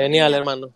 [0.00, 0.72] Genial, hermano.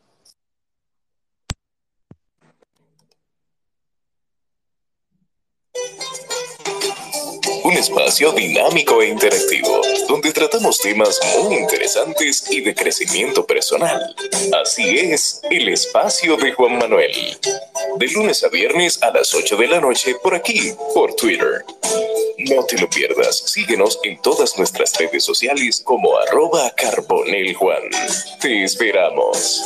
[7.63, 14.15] Un espacio dinámico e interactivo, donde tratamos temas muy interesantes y de crecimiento personal.
[14.63, 17.39] Así es, el espacio de Juan Manuel.
[17.97, 21.65] De lunes a viernes a las 8 de la noche por aquí, por Twitter.
[22.37, 27.83] No te lo pierdas, síguenos en todas nuestras redes sociales como arroba carboneljuan.
[28.41, 29.63] Te esperamos.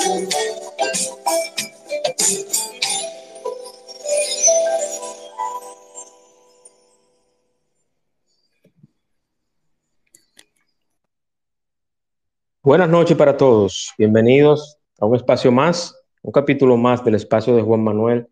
[12.62, 13.94] Buenas noches para todos.
[13.96, 18.28] Bienvenidos a un espacio más, un capítulo más del espacio de Juan Manuel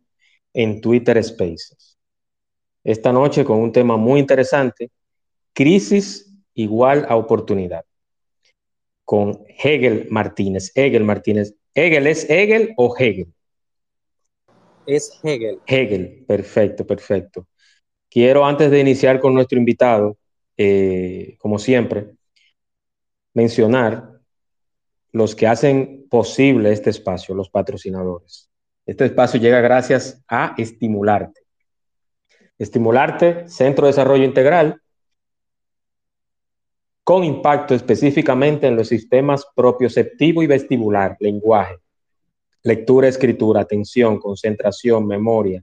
[0.53, 1.96] en Twitter Spaces.
[2.87, 4.93] Esta noche con un tema muy interesante,
[5.53, 7.85] crisis igual a oportunidad,
[9.05, 10.71] con Hegel Martínez.
[10.73, 11.57] Hegel Martínez.
[11.75, 13.27] ¿Hegel es Hegel o Hegel?
[14.87, 15.59] Es Hegel.
[15.67, 17.49] Hegel, perfecto, perfecto.
[18.09, 20.17] Quiero antes de iniciar con nuestro invitado,
[20.57, 22.13] eh, como siempre,
[23.35, 24.13] mencionar
[25.11, 28.49] los que hacen posible este espacio, los patrocinadores.
[28.87, 31.46] Este espacio llega gracias a Estimularte.
[32.59, 34.81] Estimularte, Centro de Desarrollo Integral,
[37.05, 41.77] con impacto específicamente en los sistemas propioceptivo y vestibular, lenguaje,
[42.63, 45.63] lectura, escritura, atención, concentración, memoria,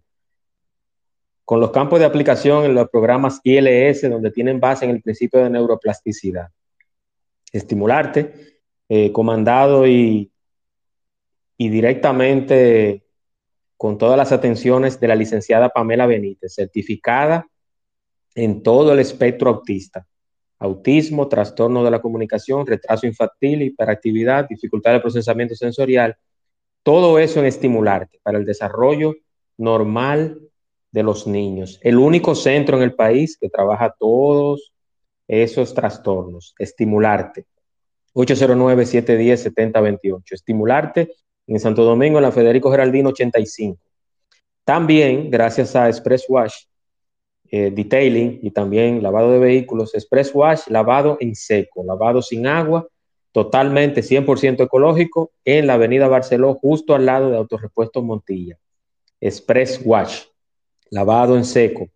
[1.44, 5.44] con los campos de aplicación en los programas ILS, donde tienen base en el principio
[5.44, 6.48] de neuroplasticidad.
[7.52, 10.32] Estimularte eh, comandado y,
[11.58, 13.03] y directamente
[13.84, 17.46] con todas las atenciones de la licenciada Pamela Benítez, certificada
[18.34, 20.08] en todo el espectro autista.
[20.60, 26.16] Autismo, trastorno de la comunicación, retraso infantil, hiperactividad, dificultad de procesamiento sensorial,
[26.82, 29.16] todo eso en estimularte para el desarrollo
[29.58, 30.40] normal
[30.90, 31.78] de los niños.
[31.84, 34.72] El único centro en el país que trabaja todos
[35.28, 37.48] esos trastornos, estimularte.
[38.14, 40.24] 809-710-7028.
[40.32, 41.12] Estimularte
[41.48, 43.80] en Santo Domingo, en la Federico Geraldino 85.
[44.64, 46.54] También, gracias a Express Wash
[47.56, 52.88] eh, Detailing y también lavado de vehículos, Express Wash, lavado en seco, lavado sin agua,
[53.32, 58.58] totalmente 100% ecológico, en la avenida Barceló, justo al lado de Autorepuestos Montilla.
[59.22, 60.24] Express Wash,
[60.90, 61.90] lavado en seco,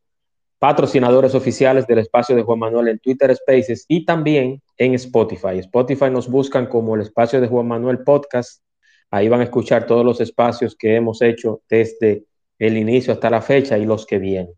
[0.59, 5.57] patrocinadores oficiales del espacio de Juan Manuel en Twitter Spaces y también en Spotify.
[5.59, 8.61] Spotify nos buscan como el espacio de Juan Manuel Podcast.
[9.09, 12.25] Ahí van a escuchar todos los espacios que hemos hecho desde
[12.59, 14.53] el inicio hasta la fecha y los que vienen.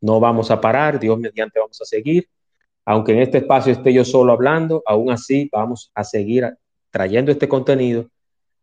[0.00, 2.28] No vamos a parar, Dios mediante vamos a seguir.
[2.84, 6.56] Aunque en este espacio esté yo solo hablando, aún así vamos a seguir
[6.90, 8.08] trayendo este contenido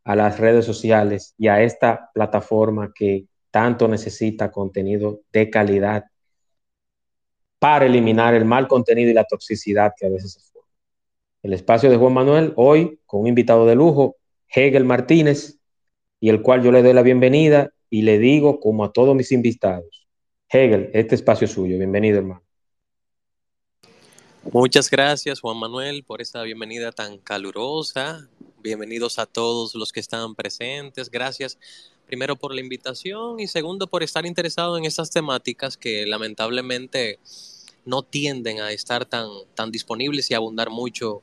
[0.03, 6.05] a las redes sociales y a esta plataforma que tanto necesita contenido de calidad
[7.59, 10.67] para eliminar el mal contenido y la toxicidad que a veces se forma.
[11.41, 14.17] El espacio de Juan Manuel, hoy con un invitado de lujo,
[14.49, 15.59] Hegel Martínez,
[16.19, 19.31] y el cual yo le doy la bienvenida y le digo, como a todos mis
[19.31, 20.07] invitados,
[20.49, 21.77] Hegel, este espacio es suyo.
[21.77, 22.43] Bienvenido, hermano.
[24.51, 28.29] Muchas gracias, Juan Manuel, por esta bienvenida tan calurosa.
[28.61, 31.09] Bienvenidos a todos los que están presentes.
[31.09, 31.57] Gracias
[32.05, 37.19] primero por la invitación y segundo por estar interesado en estas temáticas que lamentablemente
[37.85, 41.21] no tienden a estar tan, tan disponibles y abundar mucho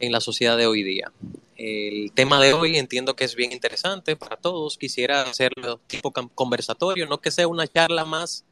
[0.00, 1.12] en la sociedad de hoy día.
[1.56, 4.78] El tema de hoy entiendo que es bien interesante para todos.
[4.78, 8.44] Quisiera hacerlo tipo conversatorio, no que sea una charla más,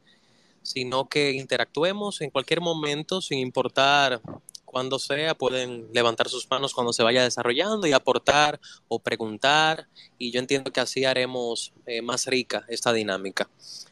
[0.61, 4.21] sino que interactuemos en cualquier momento, sin importar
[4.63, 5.33] cuándo sea.
[5.33, 9.87] Pueden levantar sus manos cuando se vaya desarrollando y aportar o preguntar.
[10.19, 13.49] Y yo entiendo que así haremos eh, más rica esta dinámica.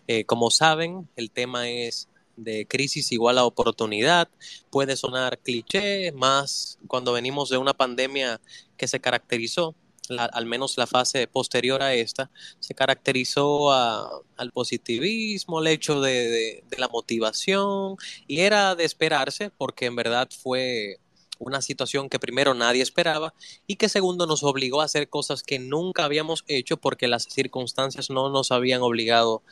[0.07, 4.29] Eh, como saben, el tema es de crisis igual a oportunidad.
[4.69, 8.39] Puede sonar cliché, más cuando venimos de una pandemia
[8.77, 9.75] que se caracterizó,
[10.15, 16.77] al menos la fase posterior a esta, se caracterizó al positivismo, el hecho de, de
[16.77, 21.00] la motivación, y era de esperarse porque en verdad fue
[21.39, 23.33] una situación que primero nadie esperaba
[23.67, 28.09] y que segundo nos obligó a hacer cosas que nunca habíamos hecho porque las circunstancias
[28.09, 29.44] no nos habían obligado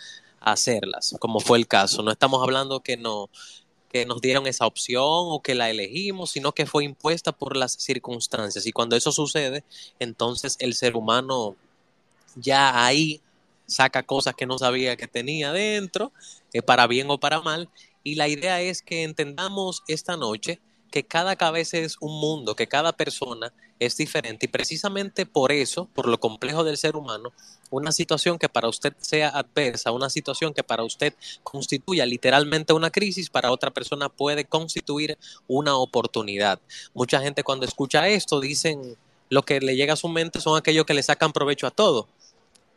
[0.45, 2.01] hacerlas, como fue el caso.
[2.03, 3.29] No estamos hablando que no
[3.95, 7.71] que nos dieron esa opción o que la elegimos, sino que fue impuesta por las
[7.71, 8.65] circunstancias.
[8.65, 9.63] Y cuando eso sucede,
[9.99, 11.55] entonces el ser humano
[12.35, 13.21] ya ahí
[13.67, 16.11] saca cosas que no sabía que tenía dentro,
[16.51, 17.69] eh, para bien o para mal.
[18.03, 20.59] Y la idea es que entendamos esta noche
[20.95, 25.89] que cada cabeza es un mundo, que cada persona es diferente y precisamente por eso,
[25.93, 27.33] por lo complejo del ser humano,
[27.69, 31.13] una situación que para usted sea adversa, una situación que para usted
[31.43, 36.61] constituya literalmente una crisis, para otra persona puede constituir una oportunidad.
[36.93, 38.95] Mucha gente cuando escucha esto dicen
[39.27, 42.07] lo que le llega a su mente son aquellos que le sacan provecho a todo.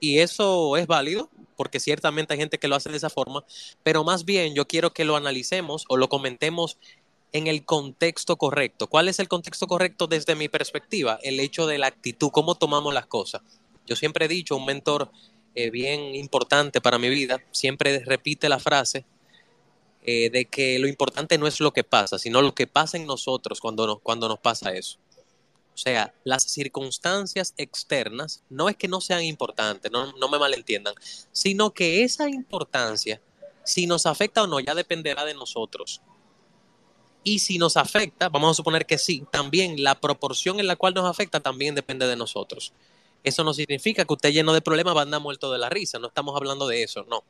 [0.01, 3.45] Y eso es válido, porque ciertamente hay gente que lo hace de esa forma,
[3.83, 6.79] pero más bien yo quiero que lo analicemos o lo comentemos
[7.33, 8.87] en el contexto correcto.
[8.87, 11.19] ¿Cuál es el contexto correcto desde mi perspectiva?
[11.23, 13.43] El hecho de la actitud, cómo tomamos las cosas.
[13.87, 15.11] Yo siempre he dicho, un mentor
[15.55, 19.05] eh, bien importante para mi vida, siempre repite la frase
[20.05, 23.07] eh, de que lo importante no es lo que pasa, sino lo que pasa en
[23.07, 24.99] nosotros cuando nos, cuando nos pasa eso.
[25.75, 30.95] O sea, las circunstancias externas no es que no sean importantes, no, no me malentiendan,
[31.31, 33.21] sino que esa importancia,
[33.65, 36.01] si nos afecta o no, ya dependerá de nosotros.
[37.25, 40.95] Y si nos afecta, vamos a suponer que sí, también la proporción en la cual
[40.95, 42.73] nos afecta también depende de nosotros.
[43.25, 45.99] Eso no significa que usted lleno de problemas va a andar muerto de la risa,
[45.99, 47.25] no estamos hablando de eso, no.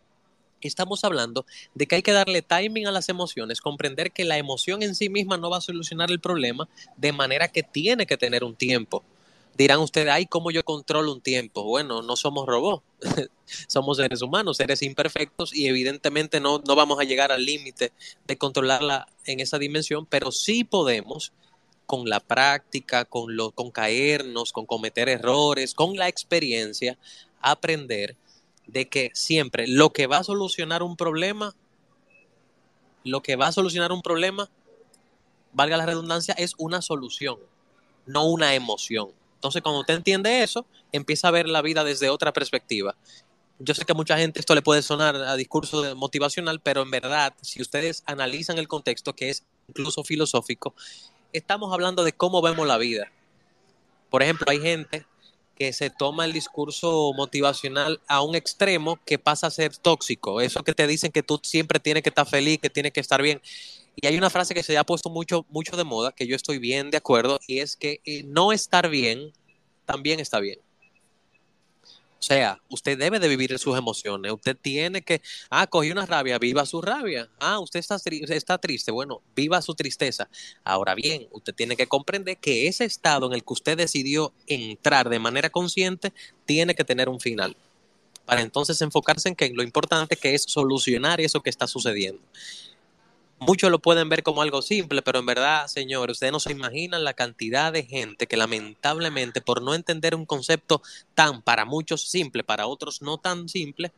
[0.61, 4.83] Estamos hablando de que hay que darle timing a las emociones, comprender que la emoción
[4.83, 8.45] en sí misma no va a solucionar el problema, de manera que tiene que tener
[8.45, 9.05] un tiempo.
[9.59, 11.65] Dirán ustedes, ay, ¿cómo yo controlo un tiempo?
[11.65, 12.85] Bueno, no somos robots,
[13.67, 17.93] somos seres humanos, seres imperfectos y evidentemente no, no vamos a llegar al límite
[18.29, 21.33] de controlarla en esa dimensión, pero sí podemos
[21.87, 26.97] con la práctica, con, lo, con caernos, con cometer errores, con la experiencia,
[27.41, 28.17] aprender
[28.69, 31.57] de que siempre lo que va a solucionar un problema,
[33.03, 34.49] lo que va a solucionar un problema,
[35.53, 37.39] valga la redundancia, es una solución,
[38.07, 39.18] no una emoción.
[39.39, 42.97] Entonces, cuando usted entiende eso, empieza a ver la vida desde otra perspectiva.
[43.61, 46.91] Yo sé que a mucha gente esto le puede sonar a discurso motivacional, pero en
[46.91, 50.75] verdad, si ustedes analizan el contexto, que es incluso filosófico,
[51.33, 53.13] estamos hablando de cómo vemos la vida.
[54.11, 55.07] Por ejemplo, hay gente
[55.55, 60.41] que se toma el discurso motivacional a un extremo que pasa a ser tóxico.
[60.41, 63.23] Eso que te dicen que tú siempre tienes que estar feliz, que tienes que estar
[63.23, 63.41] bien.
[64.01, 66.59] Y hay una frase que se ha puesto mucho, mucho de moda, que yo estoy
[66.59, 69.33] bien de acuerdo, y es que no estar bien
[69.87, 70.61] también está bien.
[72.21, 74.33] O sea, usted debe de vivir sus emociones.
[74.33, 77.29] Usted tiene que, ah, cogió una rabia, viva su rabia.
[77.41, 77.97] Ah, usted está,
[78.29, 80.29] está triste, bueno, viva su tristeza.
[80.63, 85.09] Ahora bien, usted tiene que comprender que ese estado en el que usted decidió entrar
[85.09, 86.13] de manera consciente
[86.45, 87.57] tiene que tener un final.
[88.27, 92.21] Para entonces enfocarse en que lo importante que es solucionar eso que está sucediendo.
[93.41, 97.05] Muchos lo pueden ver como algo simple, pero en verdad, señores, ustedes no se imaginan
[97.05, 100.83] la cantidad de gente que lamentablemente por no entender un concepto
[101.15, 103.93] tan para muchos simple, para otros no tan simple,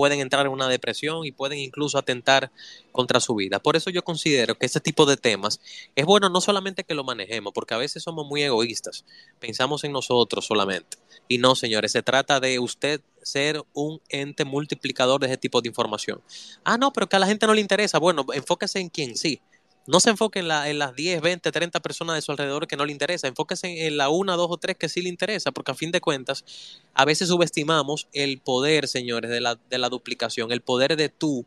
[0.00, 2.50] pueden entrar en una depresión y pueden incluso atentar
[2.90, 3.58] contra su vida.
[3.58, 5.60] Por eso yo considero que este tipo de temas
[5.94, 9.04] es bueno no solamente que lo manejemos, porque a veces somos muy egoístas,
[9.40, 10.96] pensamos en nosotros solamente.
[11.28, 15.68] Y no, señores, se trata de usted ser un ente multiplicador de ese tipo de
[15.68, 16.22] información.
[16.64, 17.98] Ah, no, pero que a la gente no le interesa.
[17.98, 19.42] Bueno, enfóquese en quien sí.
[19.86, 22.76] No se enfoque en, la, en las 10, 20, 30 personas de su alrededor que
[22.76, 23.26] no le interesa.
[23.26, 26.00] Enfóquese en la una, dos o tres que sí le interesa, porque a fin de
[26.00, 26.44] cuentas,
[26.94, 31.46] a veces subestimamos el poder, señores, de la, de la duplicación, el poder de tú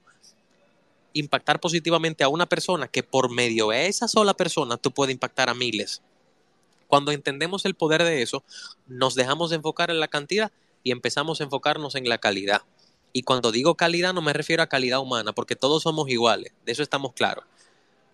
[1.13, 5.49] impactar positivamente a una persona que por medio de esa sola persona tú puedes impactar
[5.49, 6.01] a miles.
[6.87, 8.43] Cuando entendemos el poder de eso,
[8.87, 10.51] nos dejamos de enfocar en la cantidad
[10.83, 12.63] y empezamos a enfocarnos en la calidad.
[13.13, 16.71] Y cuando digo calidad no me refiero a calidad humana, porque todos somos iguales, de
[16.71, 17.45] eso estamos claros.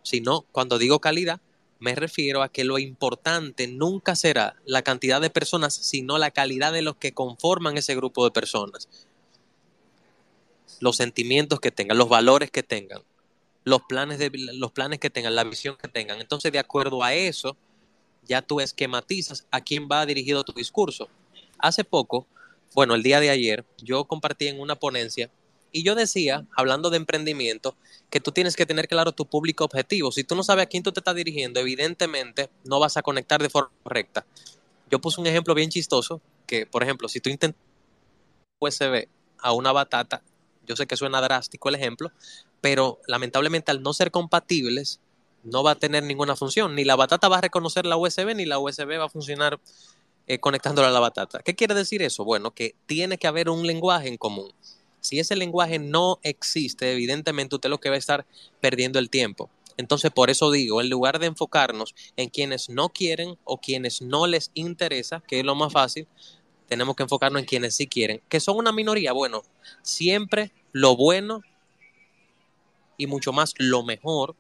[0.04, 1.42] Sino, cuando digo calidad,
[1.80, 6.74] me refiero a que lo importante nunca será la cantidad de personas, sino la calidad
[6.74, 8.90] de los que conforman ese grupo de personas.
[10.82, 13.02] Los sentimientos que tengan, los valores que tengan,
[13.64, 16.20] los planes, de, los planes que tengan, la visión que tengan.
[16.20, 17.56] Entonces, de acuerdo a eso,
[18.24, 21.08] ya tú esquematizas a quién va dirigido tu discurso.
[21.58, 22.28] Hace poco,
[22.74, 25.32] bueno, el día de ayer, yo compartí en una ponencia
[25.72, 27.76] y yo decía, hablando de emprendimiento,
[28.10, 30.12] que tú tienes que tener claro tu público objetivo.
[30.12, 33.42] Si tú no sabes a quién tú te estás dirigiendo, evidentemente no vas a conectar
[33.42, 34.26] de forma correcta.
[34.90, 37.62] Yo puse un ejemplo bien chistoso, que por ejemplo, si tú intentas
[38.60, 39.08] USB
[39.38, 40.24] a una batata,
[40.66, 42.12] yo sé que suena drástico el ejemplo,
[42.62, 45.00] pero lamentablemente al no ser compatibles,
[45.44, 46.76] no va a tener ninguna función.
[46.76, 49.60] Ni la batata va a reconocer la USB, ni la USB va a funcionar
[50.28, 51.40] eh, conectándola a la batata.
[51.40, 52.24] ¿Qué quiere decir eso?
[52.24, 54.52] Bueno, que tiene que haber un lenguaje en común.
[55.02, 58.26] Si ese lenguaje no existe, evidentemente usted lo que va a estar
[58.60, 59.50] perdiendo el tiempo.
[59.78, 64.28] Entonces, por eso digo, en lugar de enfocarnos en quienes no quieren o quienes no
[64.28, 66.08] les interesa, que es lo más fácil,
[66.68, 69.14] tenemos que enfocarnos en quienes sí quieren, que son una minoría.
[69.14, 69.42] Bueno,
[69.82, 71.42] siempre lo bueno
[72.98, 74.36] y mucho más lo mejor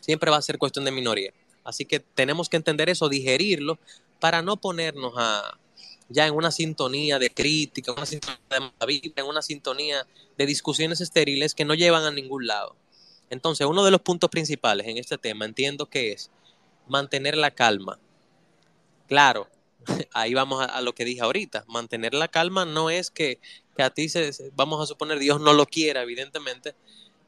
[0.00, 1.32] siempre va a ser cuestión de minoría.
[1.62, 3.78] Así que tenemos que entender eso, digerirlo,
[4.20, 5.58] para no ponernos a,
[6.08, 11.54] ya en una sintonía de crítica, una sintonía de en una sintonía de discusiones estériles
[11.54, 12.76] que no llevan a ningún lado.
[13.30, 16.30] Entonces, uno de los puntos principales en este tema entiendo que es
[16.86, 17.98] mantener la calma.
[19.08, 19.48] Claro,
[20.12, 21.64] ahí vamos a, lo que dije ahorita.
[21.66, 23.40] Mantener la calma no es que,
[23.76, 26.74] que a ti, se, vamos a suponer, Dios no lo quiera, evidentemente,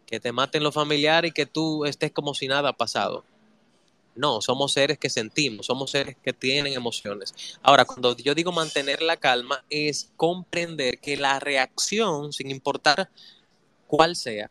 [0.06, 3.24] que te maten los familiares y que tú estés como si nada ha pasado.
[4.18, 7.32] No, somos seres que sentimos, somos seres que tienen emociones.
[7.62, 13.08] Ahora, cuando yo digo mantener la calma, es comprender que la reacción, sin importar
[13.86, 14.50] cuál sea,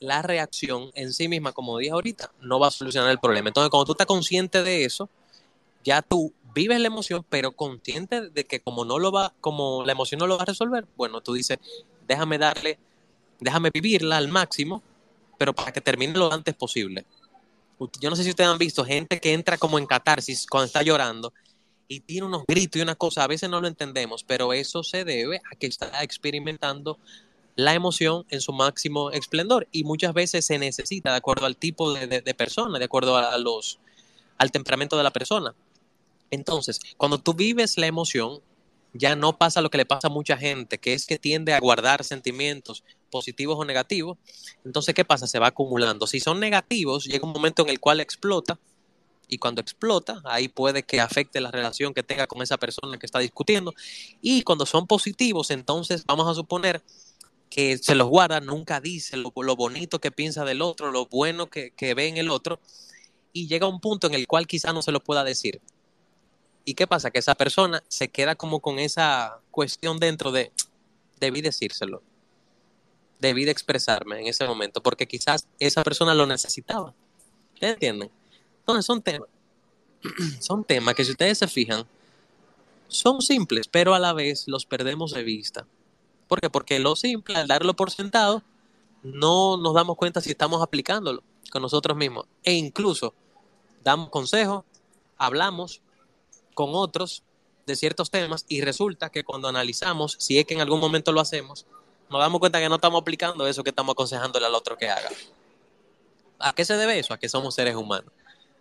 [0.00, 3.48] la reacción en sí misma, como dije ahorita, no va a solucionar el problema.
[3.48, 5.08] Entonces, cuando tú estás consciente de eso,
[5.82, 9.92] ya tú vives la emoción, pero consciente de que como no lo va, como la
[9.92, 11.58] emoción no lo va a resolver, bueno, tú dices,
[12.06, 12.78] déjame darle,
[13.40, 14.82] déjame vivirla al máximo,
[15.38, 17.06] pero para que termine lo antes posible.
[18.00, 20.82] Yo no sé si ustedes han visto gente que entra como en catarsis cuando está
[20.82, 21.32] llorando
[21.88, 25.04] y tiene unos gritos y una cosa, a veces no lo entendemos, pero eso se
[25.04, 26.98] debe a que está experimentando
[27.54, 31.92] la emoción en su máximo esplendor y muchas veces se necesita de acuerdo al tipo
[31.92, 33.78] de, persona, de acuerdo a los,
[34.38, 35.54] al temperamento de la persona.
[36.30, 38.40] Entonces, cuando tú vives la emoción,
[38.98, 41.60] ya no pasa lo que le pasa a mucha gente, que es que tiende a
[41.60, 44.18] guardar sentimientos positivos o negativos.
[44.64, 45.26] Entonces, ¿qué pasa?
[45.26, 46.06] Se va acumulando.
[46.06, 48.58] Si son negativos, llega un momento en el cual explota
[49.28, 53.06] y cuando explota, ahí puede que afecte la relación que tenga con esa persona que
[53.06, 53.74] está discutiendo.
[54.20, 56.82] Y cuando son positivos, entonces vamos a suponer
[57.50, 61.72] que se los guarda, nunca dice lo, bonito que piensa del otro, lo bueno que,
[61.94, 62.60] ve en el otro,
[63.32, 65.60] y llega un punto en el cual quizá no se lo pueda decir.
[66.68, 67.12] ¿Y qué pasa?
[67.12, 70.50] Que esa persona se queda como con esa cuestión dentro de,
[71.20, 72.02] debí decírselo,
[73.20, 76.92] debí de expresarme en ese momento, porque quizás esa persona lo necesitaba.
[77.54, 78.10] ¿Ustedes entienden?
[78.58, 79.28] Entonces son temas,
[80.40, 81.86] son temas que si ustedes se fijan,
[82.88, 85.68] son simples, pero a la vez los perdemos de vista.
[86.26, 86.50] ¿Por qué?
[86.50, 88.42] Porque lo simple, al darlo por sentado,
[89.04, 92.26] no nos damos cuenta si estamos aplicándolo con nosotros mismos.
[92.42, 93.14] E incluso
[93.84, 94.64] damos consejos,
[95.16, 95.80] hablamos
[96.56, 97.22] con otros
[97.66, 101.20] de ciertos temas y resulta que cuando analizamos, si es que en algún momento lo
[101.20, 101.66] hacemos,
[102.08, 105.10] nos damos cuenta que no estamos aplicando eso que estamos aconsejándole al otro que haga.
[106.38, 107.12] ¿A qué se debe eso?
[107.12, 108.10] A que somos seres humanos.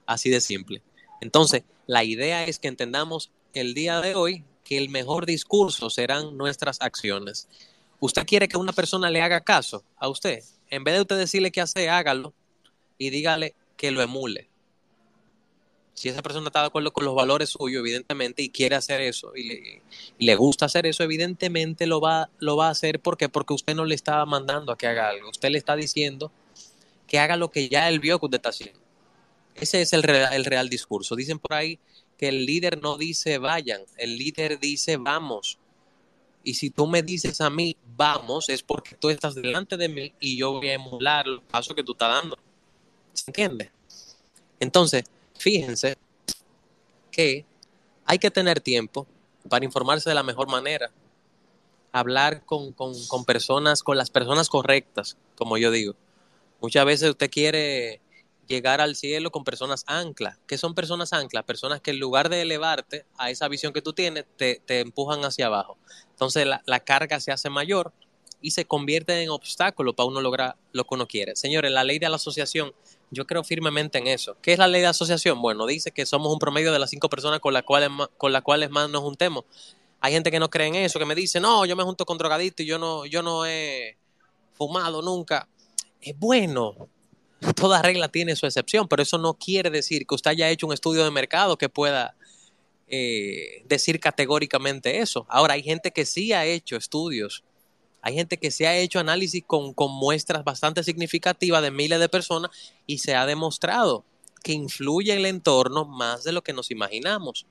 [0.06, 0.82] Así de simple.
[1.22, 6.36] Entonces, la idea es que entendamos el día de hoy que el mejor discurso serán
[6.36, 7.48] nuestras acciones.
[8.02, 10.44] Usted quiere que una persona le haga caso a usted.
[10.70, 12.34] En vez de usted decirle qué hace, hágalo
[12.98, 14.50] y dígale que lo emule.
[15.96, 19.36] Si esa persona está de acuerdo con los valores suyos, evidentemente, y quiere hacer eso,
[19.36, 19.82] y
[20.20, 23.00] le, gusta hacer eso, evidentemente lo va, a hacer.
[23.00, 25.30] ¿Por Porque usted no le está mandando a que haga algo.
[25.30, 26.32] Usted le está diciendo
[27.08, 28.80] que haga lo que ya él vio que usted está haciendo.
[29.56, 31.16] Ese es el el real discurso.
[31.16, 31.80] Dicen por ahí
[32.18, 35.58] que el líder no dice vayan, el líder dice vamos.
[36.44, 40.14] Y si tú me dices a mí vamos, es porque tú estás delante de mí
[40.20, 42.38] y yo voy a emular el paso que tú estás dando.
[43.14, 43.72] ¿Se entiende?
[44.60, 45.06] Entonces,
[45.38, 45.98] fíjense
[47.12, 47.46] que
[48.06, 49.08] hay que tener tiempo
[49.50, 50.92] para informarse de la mejor manera.
[51.92, 55.96] Hablar con, con, personas, con las personas correctas, como yo digo.
[56.62, 58.02] Muchas veces usted quiere
[58.48, 60.38] llegar al cielo con personas ancla.
[60.48, 61.44] ¿Qué son personas ancla?
[61.44, 65.48] Personas que en lugar de elevarte a esa visión que tú tienes, te, empujan hacia
[65.48, 65.78] abajo.
[66.10, 67.94] Entonces la, carga se hace mayor
[68.42, 71.36] y se convierte en obstáculo para uno lograr lo que uno quiere.
[71.36, 72.74] Señores, la ley de la asociación,
[73.16, 74.38] yo creo firmemente en eso.
[74.42, 75.42] ¿Qué es la ley de asociación?
[75.42, 78.44] Bueno, dice que somos un promedio de las cinco personas con las cuales, con las
[78.44, 79.46] cuales más nos juntemos.
[80.02, 82.18] Hay gente que no cree en eso, que me dice, no, yo me junto con
[82.18, 83.98] drogadictos y yo no, yo no he
[84.54, 85.48] fumado nunca.
[86.02, 86.90] Es bueno,
[87.56, 90.74] toda regla tiene su excepción, pero eso no quiere decir que usted haya hecho un
[90.74, 92.16] estudio de mercado que pueda
[92.88, 95.26] eh, decir categóricamente eso.
[95.30, 97.44] Ahora, hay gente que sí ha hecho estudios,
[98.06, 102.08] hay gente que sí ha hecho análisis con, con muestras bastante significativas de miles de
[102.08, 102.52] personas
[102.86, 104.06] y se ha demostrado
[104.44, 107.48] que influye el entorno más de lo que nos imaginamos.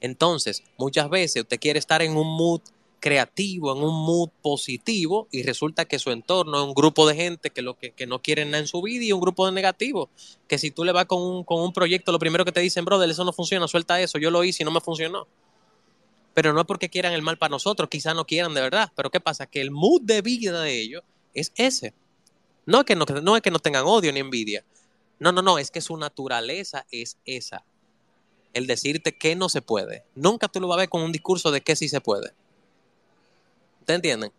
[0.00, 2.60] Entonces, muchas veces usted quiere estar en un mood
[3.00, 7.50] creativo, en un mood positivo y resulta que su entorno es un grupo de gente
[7.50, 10.08] que, lo que, no quieren nada en su vida y un grupo de negativos,
[10.46, 12.84] que si tú le vas con un, con un proyecto, lo primero que te dicen,
[12.84, 15.26] brother, eso no funciona, suelta eso, yo lo hice y no me funcionó.
[16.34, 19.10] Pero no es porque quieran el mal para nosotros, quizás no quieran de verdad, pero
[19.10, 19.46] ¿qué pasa?
[19.46, 21.94] Que el mood de vida de ellos es ese.
[22.66, 24.64] No es que no, no, es que no tengan odio ni envidia.
[25.20, 27.64] No, no, no, es que su naturaleza es esa.
[28.52, 30.04] El decirte que no se puede.
[30.14, 32.32] Nunca tú lo vas a ver con un discurso de que sí se puede.
[33.84, 34.32] ¿Te entienden?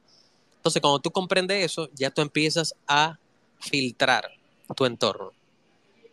[0.57, 3.19] Entonces, cuando tú comprendes eso, ya tú empiezas a
[3.59, 4.31] filtrar
[4.75, 5.31] tu entorno.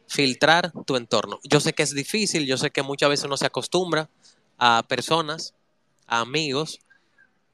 [0.06, 1.40] filtrar tu entorno.
[1.42, 4.10] Yo sé que es difícil, yo sé que muchas veces uno se acostumbra
[4.58, 5.54] a personas,
[6.06, 6.80] amigos,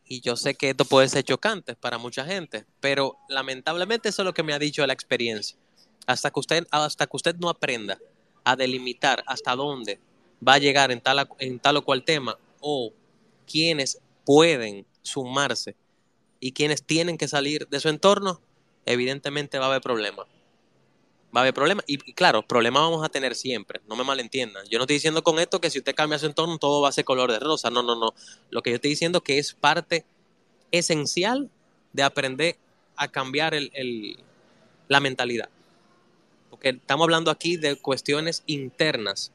[0.04, 4.26] y yo sé que esto puede ser chocante para mucha gente, pero lamentablemente eso es
[4.26, 5.58] lo que me ha dicho la experiencia.
[6.06, 7.98] Hasta que usted, hasta que usted no aprenda
[8.42, 10.00] a delimitar hasta dónde
[10.46, 12.92] va a llegar en tal, en tal o cual tema o
[13.46, 15.76] quienes pueden sumarse
[16.40, 18.40] y quienes tienen que salir de su entorno,
[18.86, 20.26] evidentemente va a haber problemas.
[21.34, 21.84] Va a haber problemas.
[21.86, 23.80] Y, claro, problemas vamos a tener siempre.
[23.86, 24.64] No me malentiendan.
[24.70, 26.92] Yo no estoy diciendo con esto que si usted cambia su entorno todo va a
[26.92, 27.70] ser color de rosa.
[27.70, 28.14] No, no, no.
[28.50, 30.06] Lo que yo estoy diciendo es que es parte
[30.70, 31.50] esencial
[31.92, 32.56] de aprender
[32.96, 34.18] a cambiar el,
[34.88, 35.50] la mentalidad.
[36.50, 39.32] Porque estamos hablando aquí de cuestiones internas.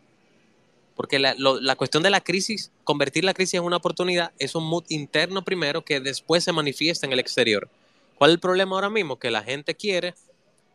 [0.95, 4.65] Porque la, la, cuestión de la crisis, convertir la crisis en una oportunidad, es un
[4.65, 7.69] mood interno primero que después se manifiesta en el exterior.
[8.17, 9.17] ¿Cuál es el problema ahora mismo?
[9.17, 10.13] Que la gente quiere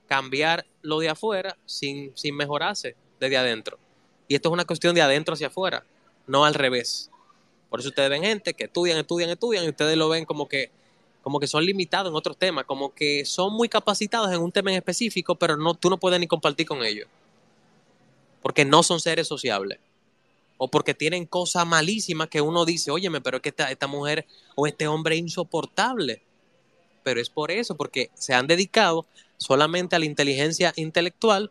[0.08, 3.78] cambiar lo de afuera sin, sin mejorarse desde adentro.
[4.26, 5.84] Y esto es una cuestión de adentro hacia afuera,
[6.26, 7.10] no al revés.
[7.70, 10.70] Por eso ustedes ven gente que estudian, estudian, estudian y ustedes lo ven como que,
[11.22, 14.70] como que son limitados en otros temas, como que son muy capacitados en un tema
[14.70, 17.06] en específico, pero no, tú no puedes ni compartir con ellos.
[18.42, 19.78] Porque no son seres sociables.
[20.56, 24.26] O porque tienen cosas malísimas que uno dice, óyeme, pero es que esta, esta mujer
[24.56, 26.22] o este hombre es insoportable.
[27.04, 29.06] Pero es por eso, porque se han dedicado
[29.38, 31.50] solamente a la inteligencia intelectual,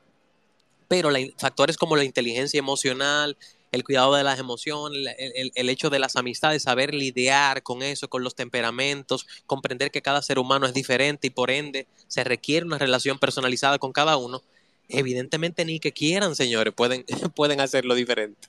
[0.88, 3.38] pero factores como la inteligencia emocional,
[3.72, 8.24] el cuidado de las emociones, el, hecho de las amistades, saber lidiar con eso, con
[8.24, 12.77] los temperamentos, comprender que cada ser humano es diferente y por ende se requiere una
[12.77, 14.41] relación personalizada con cada uno,
[14.88, 18.48] evidentemente ni que quieran, señores, pueden, pueden hacerlo diferente.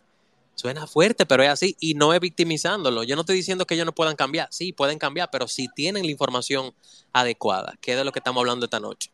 [0.54, 3.04] Suena fuerte, pero es así y no es victimizándolo.
[3.04, 6.04] Yo no estoy diciendo que ellos no puedan cambiar, sí, pueden cambiar, pero si tienen
[6.04, 6.74] la información
[7.12, 9.10] adecuada, que es de lo que estamos hablando esta noche.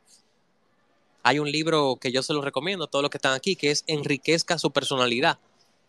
[1.26, 3.70] Hay un libro que yo se lo recomiendo a todos los que están aquí, que
[3.70, 5.38] es Enriquezca su personalidad,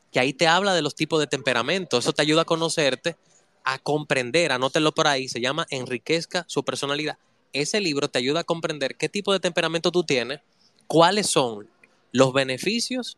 [0.10, 1.98] que ahí te habla de los tipos de temperamento.
[1.98, 3.18] Eso te ayuda a conocerte,
[3.65, 7.17] a comprender, anótelo por ahí, se llama Enriquezca su personalidad.
[7.52, 10.39] Ese libro te ayuda a comprender qué tipo de temperamento tú tienes,
[10.88, 11.67] cuáles son
[12.13, 13.17] los beneficios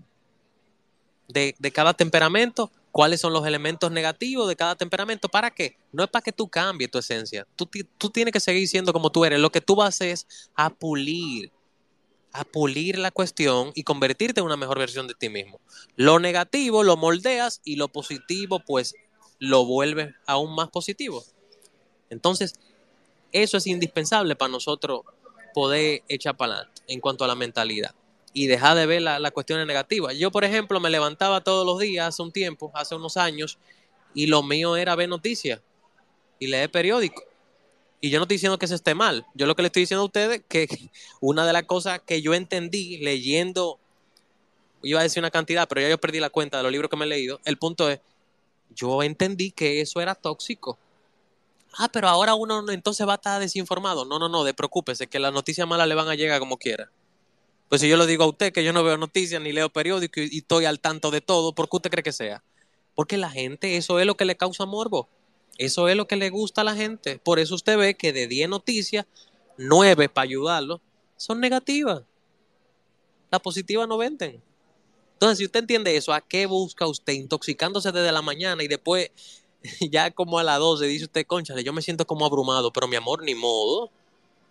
[1.27, 5.30] de, cada temperamento, cuáles son los elementos negativos de cada temperamento.
[5.30, 5.77] ¿Para qué?
[5.91, 7.45] No es para que tú cambies tu esencia.
[7.56, 9.39] Tú, tú tienes que seguir siendo como tú eres.
[9.39, 11.51] Lo que tú vas a hacer es a pulir
[12.39, 15.60] a pulir la cuestión y convertirte en una mejor versión de ti mismo.
[15.95, 18.95] Lo negativo lo moldeas y lo positivo pues
[19.39, 21.23] lo vuelves aún más positivo.
[22.10, 22.54] Entonces,
[23.32, 25.02] eso es indispensable para nosotros
[25.54, 27.93] poder echar para adelante en cuanto a la mentalidad
[28.34, 30.15] y dejar de ver las la cuestiones negativas.
[30.15, 33.58] Yo, por ejemplo, me levantaba todos los días hace un tiempo, hace unos años,
[34.13, 35.62] y lo mío era ver noticias
[36.39, 37.23] y leer periódicos.
[37.99, 39.25] Y yo no estoy diciendo que eso esté mal.
[39.33, 40.67] Yo lo que le estoy diciendo a ustedes que
[41.19, 43.79] una de las cosas que yo entendí leyendo,
[44.83, 46.97] iba a decir una cantidad, pero ya yo perdí la cuenta de los libros que
[46.97, 47.39] me he leído.
[47.45, 47.99] El punto es,
[48.75, 50.77] yo entendí que eso era tóxico.
[51.77, 54.05] Ah, pero ahora uno entonces va a estar desinformado.
[54.05, 56.89] No, no, no, de preocúpese, que las noticias malas le van a llegar como quiera.
[57.69, 60.23] Pues si yo le digo a usted que yo no veo noticias ni leo periódicos
[60.31, 62.43] y estoy al tanto de todo, ¿por qué usted cree que sea?
[62.95, 65.10] Porque la gente, eso es lo que le causa morbo.
[65.58, 67.20] Eso es lo que le gusta a la gente.
[67.20, 69.06] Por eso usted ve que de 10 noticias,
[69.58, 70.82] 9 para ayudarlo
[71.15, 72.04] son negativas.
[73.32, 74.41] Las positivas no venden.
[75.13, 77.13] Entonces, si usted entiende eso, ¿a qué busca usted?
[77.13, 79.10] Intoxicándose desde la mañana y después,
[79.91, 82.96] ya como a las 12, dice usted, conchale, yo me siento como abrumado, pero mi
[82.96, 83.89] amor, ni modo.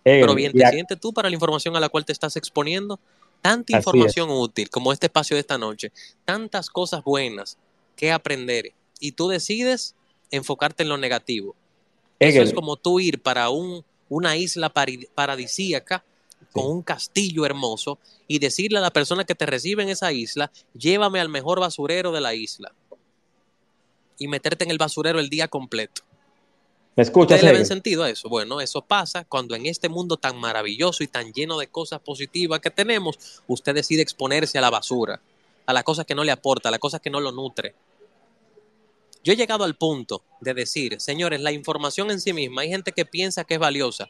[0.03, 2.99] pero bien, te sientes tú para la información a la cual te estás exponiendo.
[3.41, 5.91] Tanta información útil como este espacio de esta noche.
[6.25, 7.57] Tantas cosas buenas
[7.95, 8.73] que aprender.
[8.99, 9.95] Y tú decides
[10.31, 11.55] enfocarte en lo negativo.
[12.19, 16.03] Eso es como tú ir para un, una isla paradisíaca
[16.51, 20.51] con un castillo hermoso y decirle a la persona que te recibe en esa isla,
[20.73, 22.73] llévame al mejor basurero de la isla.
[24.17, 26.01] Y meterte en el basurero el día completo.
[26.95, 27.43] ¿Me escuchas?
[27.43, 28.27] le ven sentido a eso?
[28.27, 32.59] Bueno, eso pasa cuando en este mundo tan maravilloso y tan lleno de cosas positivas
[32.59, 35.21] que tenemos, usted decide exponerse a la basura,
[35.67, 37.75] a las cosas que no le aporta, a las cosas que no lo nutre.
[39.27, 42.93] Yo he llegado al punto de decir, señores, la información en sí misma, hay gente
[42.93, 44.07] que piensa que es valiosa.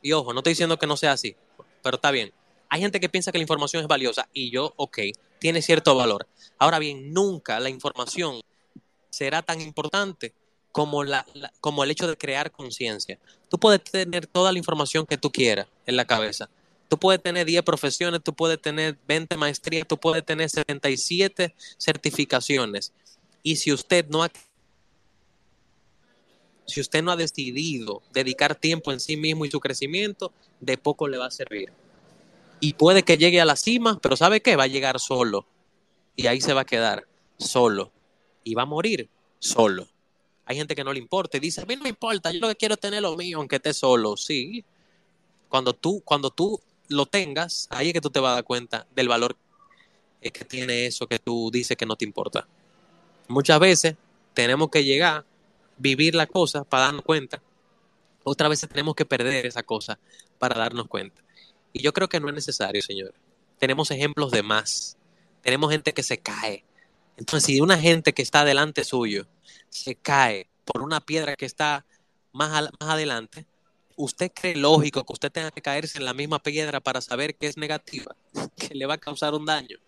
[0.00, 1.36] Y ojo, no estoy diciendo que no sea así,
[1.82, 2.32] pero está bien.
[2.70, 4.98] Hay gente que piensa que la información es valiosa y yo, ok,
[5.38, 6.26] tiene cierto valor.
[6.56, 8.40] Ahora bien, nunca la información
[9.10, 10.32] será tan importante
[10.72, 11.26] como, la,
[11.60, 13.18] como el hecho de crear conciencia.
[13.50, 16.48] Tú puedes tener toda la información que tú quieras en la cabeza.
[16.88, 22.94] Tú puedes tener 10 profesiones, tú puedes tener 20 maestrías, tú puedes tener 77 certificaciones.
[23.42, 24.30] Y si usted no ha
[26.66, 31.08] si usted no ha decidido dedicar tiempo en sí mismo y su crecimiento, de poco
[31.08, 31.72] le va a servir.
[32.58, 34.56] y puede que llegue a la cima, pero ¿sabe qué?
[34.56, 35.46] Va a llegar solo
[36.16, 37.92] y ahí se va a quedar solo
[38.44, 39.86] y va a morir solo.
[40.46, 42.48] Hay gente que no le importa y dice, a mí no me importa, yo lo
[42.48, 44.16] que quiero es tener lo mío, aunque esté solo.
[44.16, 44.64] Sí,
[45.50, 48.86] cuando tú, cuando tú lo tengas, ahí es que tú te vas a dar cuenta
[48.94, 49.36] del valor
[50.32, 52.46] que tiene eso que tú dices que no te importa.
[53.28, 53.96] Muchas veces
[54.34, 55.24] tenemos que llegar,
[55.78, 57.42] vivir la cosa para darnos cuenta.
[58.24, 59.98] Otras veces tenemos que perder esa cosa
[60.38, 61.22] para darnos cuenta.
[61.72, 63.14] Y yo creo que no es necesario, señor.
[63.58, 64.96] Tenemos ejemplos de más.
[65.42, 66.64] Tenemos gente que se cae.
[67.16, 69.26] Entonces, si una gente que está delante suyo
[69.68, 71.86] se cae por una piedra que está
[72.32, 73.46] más, más adelante,
[73.96, 77.46] ¿usted cree lógico que usted tenga que caerse en la misma piedra para saber que
[77.46, 78.14] es negativa,
[78.56, 79.78] que le va a causar un daño?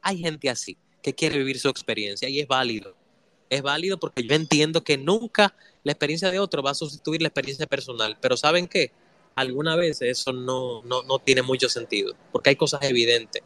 [0.00, 2.96] Hay gente así que quiere vivir su experiencia y es válido.
[3.52, 7.28] Es válido porque yo entiendo que nunca la experiencia de otro va a sustituir la
[7.28, 8.16] experiencia personal.
[8.20, 8.92] Pero ¿saben qué?
[9.34, 13.42] Alguna vez eso no, no, no tiene mucho sentido porque hay cosas evidentes.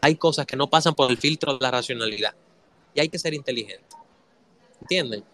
[0.00, 2.34] Hay cosas que no pasan por el filtro de la racionalidad
[2.94, 3.96] y hay que ser inteligente.
[4.80, 5.24] ¿Entienden?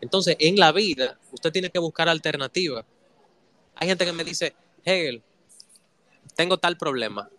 [0.00, 2.84] Entonces, en la vida, usted tiene que buscar alternativas
[3.80, 5.22] hay gente que me dice, Hegel,
[6.36, 7.30] tengo tal problema.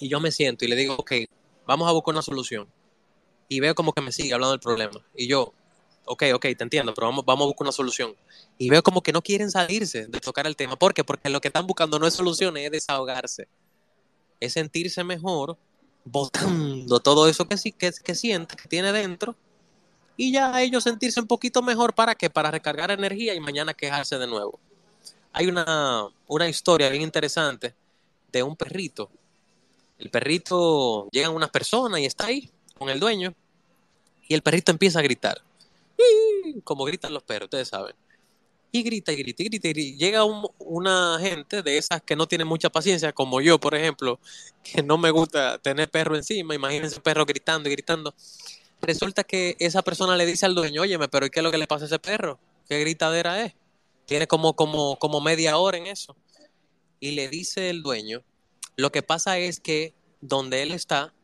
[0.00, 1.12] Y yo me siento y le digo, ok,
[1.66, 2.66] vamos a buscar una solución.
[3.48, 5.00] Y veo como que me sigue hablando del problema.
[5.16, 5.52] Y yo,
[6.04, 8.14] ok, ok, te entiendo, pero vamos, vamos a buscar una solución.
[8.58, 10.76] Y veo como que no quieren salirse de tocar el tema.
[10.76, 11.04] ¿Por qué?
[11.04, 13.48] Porque lo que están buscando no es soluciones, es desahogarse.
[14.40, 15.56] Es sentirse mejor
[16.04, 19.34] botando todo eso que, que, que siente, que tiene dentro.
[20.16, 21.94] Y ya ellos sentirse un poquito mejor.
[21.94, 22.28] ¿Para qué?
[22.28, 24.60] Para recargar energía y mañana quejarse de nuevo
[25.32, 27.74] hay una, historia bien interesante
[28.32, 29.10] de un perrito.
[29.98, 33.34] El perrito, llegan unas personas y está ahí con el dueño
[34.28, 35.42] y el perrito empieza a gritar.
[36.64, 37.94] Como gritan los perros, ustedes saben.
[38.70, 39.68] Y grita y grita y grita.
[39.68, 44.20] Y Llega una gente de esas que no tiene mucha paciencia, como yo, por ejemplo,
[44.62, 46.54] que no me gusta tener perro encima.
[46.54, 48.14] Imagínense un perro gritando y gritando.
[48.80, 51.66] Resulta que esa persona le dice al dueño, óyeme, pero ¿qué es lo que le
[51.66, 52.38] pasa a ese perro?
[52.68, 53.54] ¿Qué gritadera es?
[54.06, 56.14] Tiene como, como, como media hora en eso.
[57.00, 58.22] Y le dice el dueño,
[58.76, 61.14] lo que pasa es que donde él está,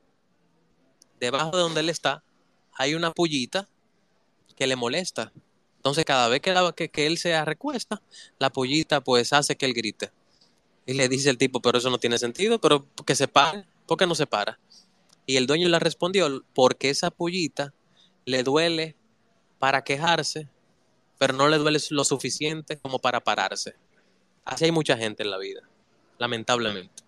[1.20, 2.22] debajo de donde él está,
[2.72, 3.68] hay una pullita
[4.57, 5.33] que le molesta.
[5.77, 8.00] Entonces cada vez que, que, él se recuesta,
[8.38, 10.11] la pullita pues hace que él grite.
[10.87, 13.98] Y le dice el tipo, pero eso no tiene sentido, pero que se pare, ¿por
[13.98, 14.59] qué no se para?
[15.27, 17.72] Y el dueño le respondió, porque esa pullita
[18.27, 18.96] le duele
[19.59, 20.48] para quejarse
[21.18, 23.74] pero no le duele lo suficiente como para pararse.
[24.44, 25.62] Así hay mucha gente en la vida,
[26.18, 27.03] lamentablemente.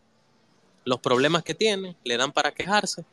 [0.85, 3.05] Los problemas que tiene le dan para quejarse,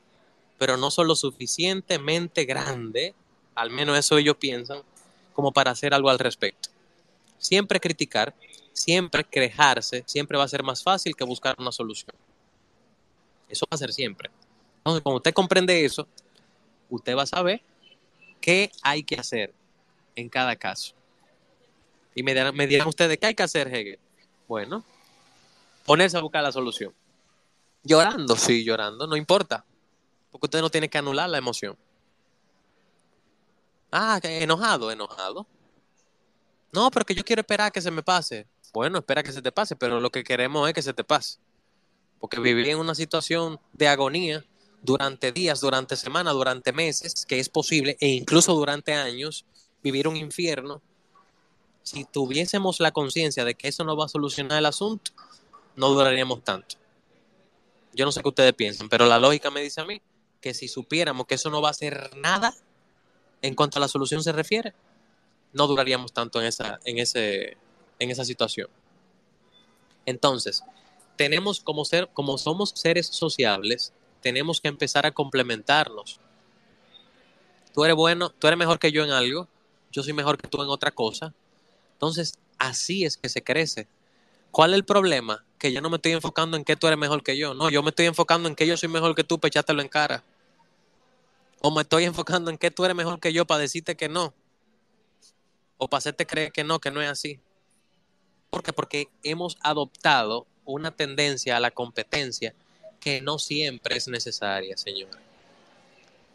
[0.58, 3.14] pero no son lo suficientemente grandes,
[3.56, 4.82] al menos eso ellos piensan,
[5.34, 6.70] como para hacer algo al respecto.
[7.38, 8.34] Siempre criticar,
[8.72, 12.16] siempre quejarse, siempre va a ser más fácil que buscar una solución.
[13.50, 14.30] Eso va a ser siempre.
[14.78, 16.08] Entonces, cuando usted comprende eso,
[16.90, 17.62] usted va a saber
[18.42, 19.54] qué hay que hacer
[20.16, 20.94] en cada caso.
[22.16, 24.00] Y me dirán, me dirán ustedes, ¿qué hay que hacer, Hegel?
[24.48, 24.84] Bueno,
[25.86, 26.94] ponerse a buscar la solución.
[27.84, 29.66] Llorando, sí, llorando, no importa.
[30.34, 31.78] Porque usted no tiene que anular la emoción.
[33.92, 35.46] Ah, enojado, enojado.
[36.72, 38.48] No, pero que yo quiero esperar que se me pase.
[38.74, 41.38] Bueno, espera que se te pase, pero lo que queremos es que se te pase.
[42.20, 44.44] Porque vivir en una situación de agonía
[44.82, 49.46] durante días, durante semanas, durante meses, que es posible, e incluso durante años,
[49.84, 50.82] vivir un infierno,
[51.84, 55.12] si tuviésemos la conciencia de que eso no va a solucionar el asunto,
[55.76, 56.78] no duraríamos tanto.
[57.94, 60.02] Yo no sé qué ustedes piensan, pero la lógica me dice a mí
[60.44, 62.54] que si supiéramos que eso no va a hacer nada
[63.42, 64.74] en cuanto a la solución se refiere,
[65.54, 67.58] no duraríamos tanto en esa, en ese,
[67.98, 68.68] en esa situación.
[70.06, 70.62] Entonces,
[71.16, 76.20] tenemos como ser, como somos seres sociables, tenemos que empezar a complementarnos.
[77.74, 79.48] Tú eres bueno, tú eres mejor que yo en algo,
[79.94, 81.34] yo soy mejor que tú en otra cosa.
[81.94, 83.88] Entonces, así es que se crece.
[84.52, 85.46] ¿Cuál es el problema?
[85.58, 87.54] Que yo no me estoy enfocando en que tú eres mejor que yo.
[87.54, 89.88] No, yo me estoy enfocando en que yo soy mejor que tú para echártelo en
[89.88, 90.24] cara.
[91.66, 94.34] O me estoy enfocando en que tú eres mejor que yo para decirte que no.
[95.78, 97.40] O para hacerte creer que no, que no es así.
[98.50, 98.74] ¿Por qué?
[98.74, 102.54] Porque hemos adoptado una tendencia a la competencia
[103.00, 105.10] que no siempre es necesaria, señor.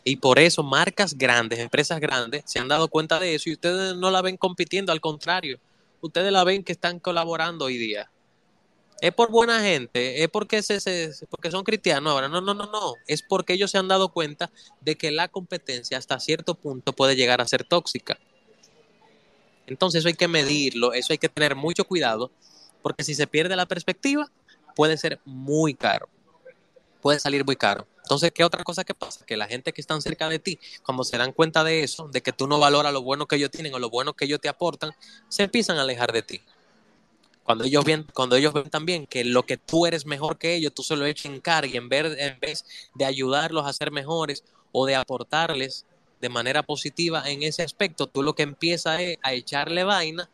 [0.02, 3.96] Y por eso marcas grandes, empresas grandes, se han dado cuenta de eso y ustedes
[3.96, 5.60] no la ven compitiendo, al contrario,
[6.00, 8.10] ustedes la ven que están colaborando hoy día.
[9.00, 12.28] Es por buena gente, es porque, se, porque son cristianos ahora.
[12.28, 12.94] No, no, no, no.
[13.06, 17.14] Es porque ellos se han dado cuenta de que la competencia hasta cierto punto puede
[17.16, 18.18] llegar a ser tóxica.
[19.66, 22.30] Entonces eso hay que medirlo, eso hay que tener mucho cuidado,
[22.82, 24.30] porque si se pierde la perspectiva,
[24.74, 26.08] puede ser muy caro.
[27.00, 27.86] puede salir muy caro.
[28.02, 29.24] Entonces, ¿qué otra cosa que pasa?
[29.26, 32.22] Que la gente que están cerca de ti, cuando se dan cuenta de eso, de
[32.22, 34.48] que tú no valoras lo bueno que ellos tienen o lo bueno que ellos te
[34.48, 34.92] aportan,
[35.28, 36.40] se empiezan a alejar de ti.
[37.48, 40.74] Cuando ellos ven, cuando ellos ven también que lo que tú eres mejor que ellos,
[40.74, 43.90] tú se lo echas en cara y en, ver, en vez de ayudarlos a ser
[43.90, 45.86] mejores o de aportarles
[46.20, 50.28] de manera positiva en ese aspecto, tú lo que empiezas es a echarle vaina,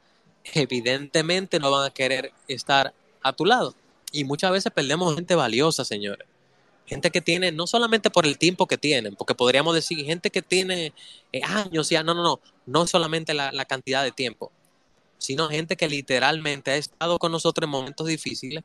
[0.55, 3.77] evidentemente no van a querer estar a tu lado.
[4.11, 6.27] Y muchas veces perdemos gente valiosa, señores.
[6.85, 10.43] Gente que tiene, no solamente por el tiempo que tienen, porque podríamos decir gente que
[10.43, 10.93] tiene
[11.31, 14.51] eh, años, ya, no, no, no, no solamente la, la cantidad de tiempo,
[15.25, 18.63] sino gente que literalmente ha estado con nosotros en momentos difíciles,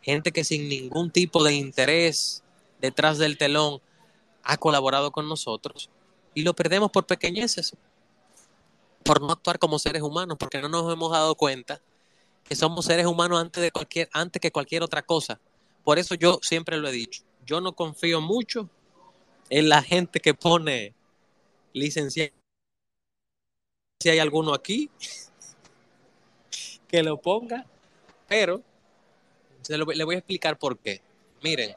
[0.00, 2.44] gente que sin ningún tipo de interés
[2.80, 3.80] detrás del telón
[4.44, 5.90] ha colaborado con nosotros
[6.34, 7.76] y lo perdemos por pequeñeces,
[9.02, 11.80] por no actuar como seres humanos, porque no nos hemos dado cuenta
[12.44, 15.40] que somos seres humanos antes, de cualquier, antes que cualquier otra cosa.
[15.82, 18.70] Por eso yo siempre lo he dicho, yo no confío mucho
[19.50, 20.94] en la gente que pone
[21.72, 22.37] licenciado.
[24.00, 24.90] Si hay alguno aquí
[26.86, 27.66] que lo ponga,
[28.26, 28.62] pero
[29.68, 31.02] lo, le voy a explicar por qué.
[31.42, 31.74] Miren,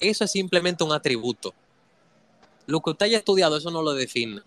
[0.00, 1.54] eso es simplemente un atributo.
[2.66, 4.42] Lo que usted haya estudiado, eso no lo define.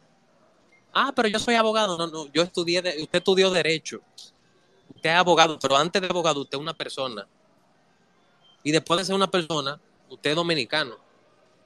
[0.94, 1.98] Ah, pero yo soy abogado.
[1.98, 4.02] No, no, yo estudié, de, usted estudió derecho
[4.96, 7.28] usted es abogado, pero antes de abogado usted es una persona.
[8.64, 10.98] Y después de ser una persona, usted es dominicano.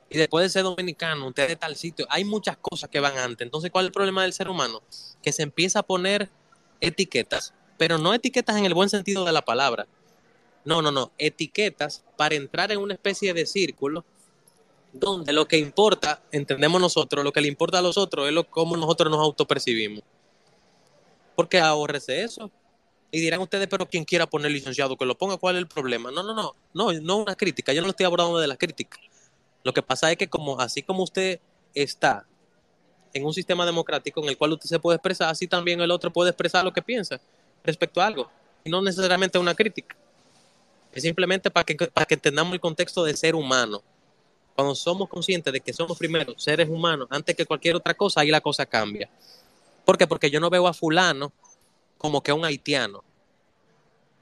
[0.10, 2.06] Y después de ser dominicano, usted de tal sitio.
[2.10, 3.46] Hay muchas cosas que van antes.
[3.46, 4.82] Entonces, ¿cuál es el problema del ser humano?
[5.22, 6.30] Que se empieza a poner
[6.80, 9.88] etiquetas, pero no etiquetas en el buen sentido de la palabra.
[10.63, 11.12] No, no, no.
[11.18, 14.06] Etiquetas para entrar en una especie de círculo
[14.94, 18.50] donde lo que importa, entendemos nosotros, lo que le importa a los otros es lo,
[18.50, 20.04] cómo nosotros nos autopercibimos.
[21.36, 22.50] Porque ahorrese eso.
[23.12, 26.12] Y dirán ustedes, pero quien quiera poner licenciado, que lo ponga, ¿cuál es el problema?
[26.12, 28.98] No, no, no, no, no una crítica, yo no estoy abordando de la crítica.
[29.65, 31.39] Lo que pasa es que como así como usted
[31.73, 32.28] está
[33.12, 36.13] en un sistema democrático en el cual usted se puede expresar, así también el otro
[36.13, 37.19] puede expresar lo que piensa
[37.63, 38.30] respecto a algo.
[38.63, 39.95] Y no necesariamente una crítica.
[40.93, 43.82] Es simplemente para que, para que entendamos el contexto de ser humano.
[44.56, 48.30] Cuando somos conscientes de que somos primero seres humanos antes que cualquier otra cosa, ahí
[48.30, 49.10] la cosa cambia.
[49.84, 50.06] ¿Por qué?
[50.06, 51.34] Porque yo no veo a fulano
[51.97, 53.04] como que un haitiano.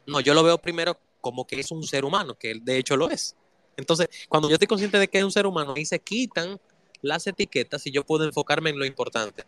[0.05, 3.09] No, yo lo veo primero como que es un ser humano, que de hecho lo
[3.09, 3.35] es.
[3.77, 6.59] Entonces, cuando yo estoy consciente de que es un ser humano, y se quitan
[7.01, 9.43] las etiquetas y yo puedo enfocarme en lo importante,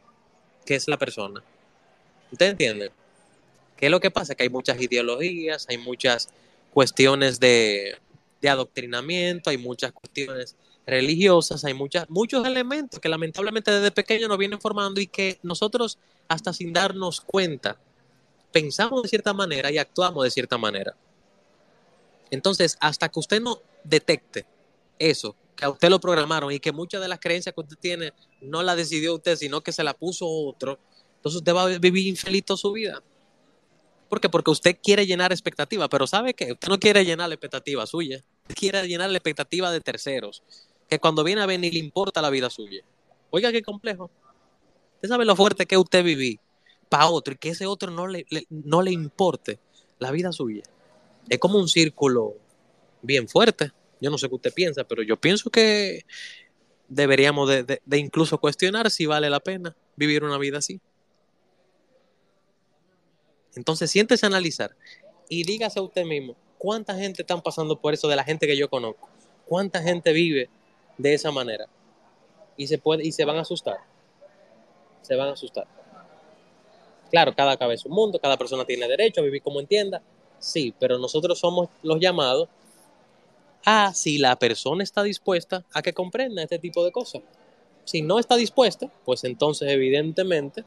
[0.66, 1.44] que es la persona.
[2.32, 2.92] ¿Ustedes entienden?
[3.78, 4.36] ¿Qué es lo que pasa?
[4.36, 6.30] Que hay muchas ideologías, hay muchas
[6.74, 7.98] cuestiones de,
[8.42, 14.38] de adoctrinamiento, hay muchas cuestiones religiosas, hay muchas, muchos elementos que lamentablemente desde pequeño nos
[14.38, 17.78] vienen formando y que nosotros, hasta sin darnos cuenta,
[18.52, 20.96] pensamos de cierta manera y actuamos de cierta manera.
[22.32, 24.46] Entonces, hasta que usted no detecte
[25.00, 28.14] eso, que a usted lo programaron y que muchas de las creencias que usted tiene
[28.42, 30.80] no la decidió usted, sino que se la puso otro,
[31.18, 33.02] entonces usted va a vivir infeliz toda su vida.
[34.10, 34.30] ¿Por qué?
[34.30, 36.52] Porque usted quiere llenar expectativas, pero ¿sabe qué?
[36.52, 40.44] Usted no quiere llenar la expectativa suya, quiere llenar la expectativa de terceros,
[40.88, 42.84] que cuando viene a ver ni le importa la vida suya.
[43.32, 44.12] Oiga, qué complejo.
[44.96, 46.40] Usted sabe lo fuerte que usted vivir
[46.90, 49.60] para otro y que ese otro no le, no le importe
[50.00, 50.64] la vida suya.
[51.30, 52.36] Es como un círculo
[53.02, 53.72] bien fuerte.
[54.02, 56.06] Yo no sé qué usted piensa, pero yo pienso que
[56.88, 60.80] deberíamos de, de, incluso cuestionar si vale la pena vivir una vida así.
[63.56, 64.76] Entonces siéntese a analizar
[65.30, 68.58] y dígase a usted mismo, ¿cuánta gente están pasando por eso de la gente que
[68.58, 69.10] yo conozco?
[69.46, 70.50] ¿Cuánta gente vive
[70.98, 71.68] de esa manera?
[72.58, 73.78] Y se, puede, y se van a asustar.
[75.02, 75.68] Se van a asustar.
[77.12, 80.02] Claro, cada cabeza es un mundo, cada persona tiene derecho a vivir como entienda,
[80.40, 82.50] sí, pero nosotros somos los llamados
[83.66, 87.22] a si la persona está dispuesta a que comprenda este tipo de cosas.
[87.84, 90.64] Si no está dispuesta, pues entonces evidentemente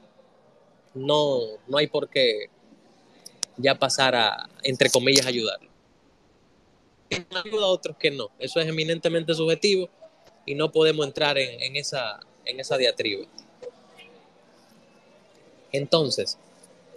[0.95, 2.51] no, no hay por qué
[3.57, 5.69] ya pasar a, entre comillas, ayudarlo.
[7.45, 8.29] Ayuda a otros que no.
[8.39, 9.89] Eso es eminentemente subjetivo
[10.45, 13.27] y no podemos entrar en, en esa, en esa diatriba.
[15.73, 16.39] Entonces,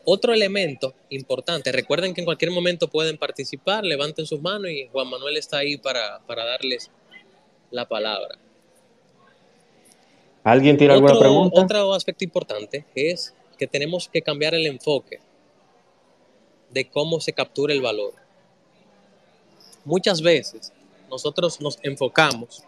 [0.06, 5.10] otro elemento importante, recuerden que en cualquier momento pueden participar, levanten sus manos y Juan
[5.10, 6.90] Manuel está ahí para, darles
[7.70, 8.38] la palabra.
[10.44, 11.62] ¿Alguien tiene alguna pregunta?
[11.62, 15.20] Otro aspecto importante es que tenemos que cambiar el enfoque
[16.72, 18.14] de cómo se captura el valor.
[19.86, 20.74] Muchas veces
[21.10, 22.64] nosotros nos enfocamos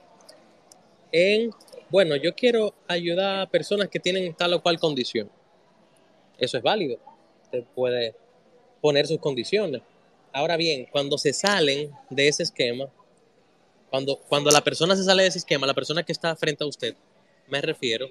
[1.12, 1.52] en,
[1.90, 5.30] bueno, yo quiero ayudar a personas que tienen tal o cual condición
[6.38, 6.98] eso es válido.
[7.54, 8.16] Usted puede
[8.82, 9.84] poner sus condiciones.
[10.32, 12.88] Ahora bien, cuando se salen de ese esquema,
[13.92, 16.68] Cuando, cuando la persona se sale de ese esquema, la persona que está frente a
[16.68, 16.96] usted,
[17.48, 18.10] me refiero,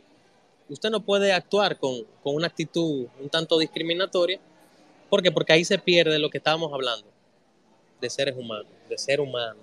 [0.69, 4.39] usted no puede actuar con, con una actitud un tanto discriminatoria.
[5.11, 5.33] ¿Por qué?
[5.33, 7.09] Porque ahí se pierde lo que estábamos hablando,
[8.01, 9.59] de seres humanos, de ser humano.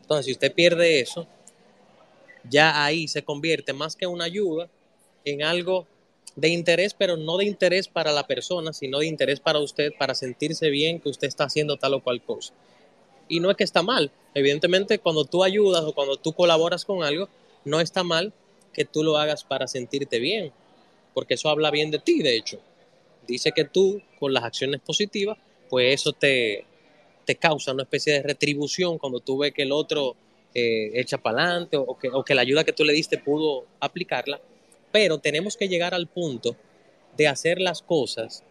[0.00, 1.24] Entonces, si usted pierde eso,
[2.50, 4.68] ya ahí se convierte más que una ayuda
[5.24, 5.86] en algo
[6.36, 10.14] de interés, pero no de interés para la persona, sino de interés para usted, para
[10.14, 12.54] sentirse bien que usted está haciendo tal o cual cosa.
[13.28, 14.10] Y no es que está mal.
[14.34, 17.28] Evidentemente, cuando tú ayudas o cuando tú colaboras con algo,
[17.64, 18.32] no está mal
[18.72, 20.52] que tú lo hagas para sentirte bien,
[21.14, 22.60] porque eso habla bien de ti, de hecho.
[23.26, 25.36] Dice que tú, con las acciones positivas,
[25.68, 26.64] pues eso te,
[27.24, 30.16] te causa una especie de retribución cuando tú ves que el otro
[30.54, 34.40] eh, echa para adelante que, o que la ayuda que tú le diste pudo aplicarla
[34.92, 36.56] pero tenemos que llegar al punto
[37.16, 38.44] de hacer las cosas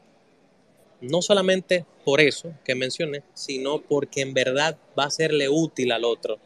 [1.02, 6.04] no solamente por eso que mencioné, sino porque en verdad va a serle útil al
[6.04, 6.40] otro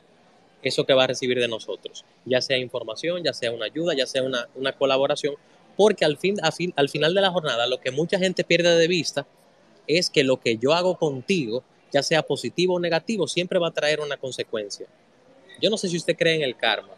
[0.63, 4.05] eso que va a recibir de nosotros, ya sea información, ya sea una ayuda, ya
[4.05, 5.35] sea una, colaboración,
[5.75, 6.37] porque al, fin,
[6.75, 9.25] al final de la jornada lo que mucha gente pierde de vista
[9.87, 13.73] es que lo que yo hago contigo, ya sea positivo o negativo, siempre va a
[13.73, 14.85] traer una consecuencia.
[15.59, 16.93] Yo no sé si usted cree en el karma,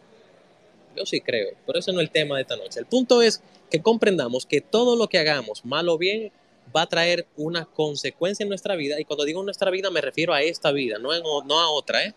[0.95, 2.79] yo sí creo, pero ese no es el tema de esta noche.
[2.79, 6.31] El punto es que comprendamos que todo lo que hagamos, mal o bien,
[6.75, 8.99] va a traer una consecuencia en nuestra vida.
[8.99, 11.09] Y cuando digo nuestra vida, me refiero a esta vida, no,
[11.43, 12.03] no a otra.
[12.03, 12.13] ¿eh?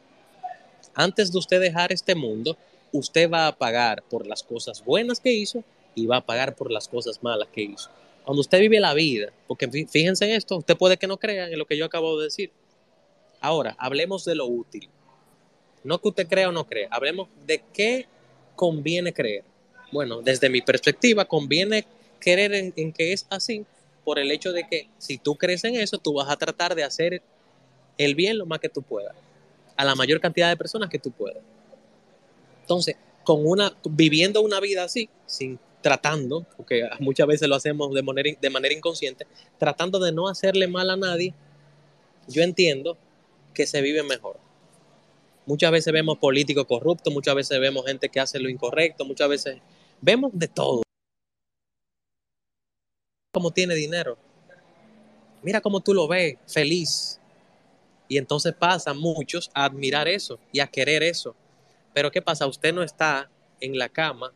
[0.95, 2.57] Antes de usted dejar este mundo,
[2.93, 5.63] usted va a pagar por las cosas buenas que hizo
[5.95, 7.91] y va a pagar por las cosas malas que hizo.
[8.25, 11.59] Cuando usted vive la vida, porque fíjense en esto, usted puede que no crea en
[11.59, 12.51] lo que yo acabo de decir.
[13.41, 14.89] Ahora, hablemos de lo útil.
[15.85, 18.09] No que usted crea o no crea, hablemos de qué
[18.57, 19.45] conviene creer?
[19.93, 21.87] Bueno, desde mi perspectiva, conviene
[22.19, 23.65] creer en, que es así
[24.05, 26.83] por el hecho de que si tú crees en eso, tú vas a tratar de
[26.83, 27.23] hacer
[27.99, 29.15] el bien lo más que tú puedas,
[29.77, 31.43] a la mayor cantidad de personas que tú puedas.
[32.63, 38.03] Entonces, con una, viviendo una vida así, sin tratando, porque muchas veces lo hacemos de
[38.03, 39.25] manera, de manera inconsciente,
[39.57, 41.33] tratando de no hacerle mal a nadie,
[42.27, 42.97] yo entiendo
[43.55, 44.37] que se vive mejor.
[45.47, 49.59] Muchas veces vemos políticos corruptos, muchas veces vemos gente que hace lo incorrecto, muchas veces
[50.01, 50.83] vemos de todo.
[53.33, 54.19] Cómo tiene dinero.
[55.43, 57.21] Mira cómo tú lo ves, feliz.
[58.09, 61.37] Y entonces pasan muchos a admirar eso y a querer eso.
[61.95, 62.49] Pero ¿qué pasa?
[62.49, 63.31] Usted no está
[63.61, 64.33] en la cama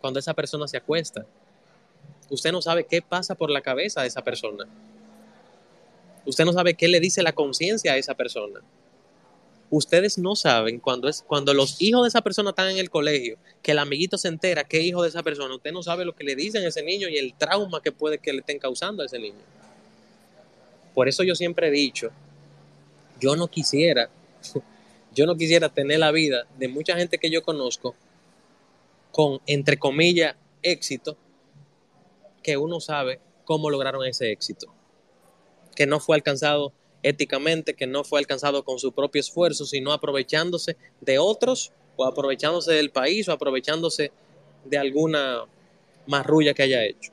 [0.00, 1.26] cuando esa persona se acuesta.
[2.30, 4.66] Usted no sabe qué pasa por la cabeza de esa persona.
[6.24, 8.62] Usted no sabe qué le dice la conciencia a esa persona
[9.76, 13.36] ustedes no saben cuando es cuando los hijos de esa persona están en el colegio,
[13.62, 16.14] que el amiguito se entera que es hijo de esa persona, usted no sabe lo
[16.14, 19.02] que le dicen a ese niño y el trauma que puede que le estén causando
[19.02, 19.40] a ese niño.
[20.94, 22.10] Por eso yo siempre he dicho,
[23.20, 24.10] yo no quisiera,
[25.14, 27.96] yo no quisiera tener la vida de mucha gente que yo conozco
[29.10, 31.16] con, entre comillas, éxito,
[32.42, 34.72] que uno sabe cómo lograron ese éxito,
[35.74, 36.72] que no fue alcanzado
[37.04, 42.72] éticamente, que no fue alcanzado con su propio esfuerzo, sino aprovechándose de otros o aprovechándose
[42.72, 44.10] del país o aprovechándose
[44.64, 45.44] de alguna
[46.06, 47.12] marrulla que haya hecho.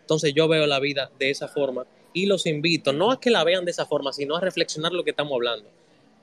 [0.00, 3.44] Entonces yo veo la vida de esa forma y los invito, no a que la
[3.44, 5.68] vean de esa forma, sino a reflexionar lo que estamos hablando.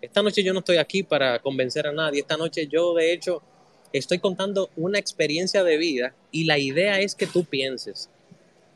[0.01, 3.41] Esta noche yo no estoy aquí para convencer a nadie, esta noche yo de hecho
[3.93, 8.09] estoy contando una experiencia de vida y la idea es que tú pienses,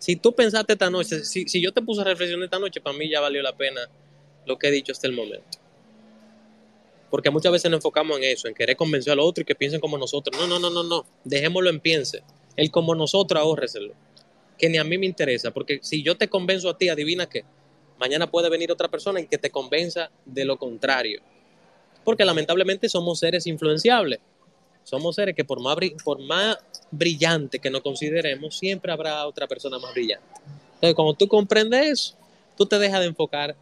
[0.02, 2.98] si tú pensaste esta noche, si, si yo te puse a reflexionar esta noche, para
[2.98, 3.82] mí ya valió la pena
[4.48, 5.60] lo que he dicho hasta el momento.
[7.12, 9.80] Porque muchas veces nos enfocamos en eso, en querer convencer al otro y que piensen
[9.80, 10.36] como nosotros.
[10.42, 11.06] No, no, no, no, no.
[11.24, 12.24] Dejémoslo en piense.
[12.56, 13.94] El como nosotros, ahórreselo.
[14.58, 15.52] Que ni a mí me interesa.
[15.52, 17.46] Porque si yo te convenzo a ti, adivina qué.
[18.00, 21.22] Mañana puede venir otra persona y que te convenza de lo contrario.
[22.04, 24.20] Porque lamentablemente somos seres influenciables.
[24.84, 26.58] Somos seres que por más, por más
[26.90, 30.26] brillante que nos consideremos, siempre habrá otra persona más brillante.
[30.76, 32.16] Entonces, cuando tú comprendes eso,
[32.58, 33.56] tú te dejas de enfocar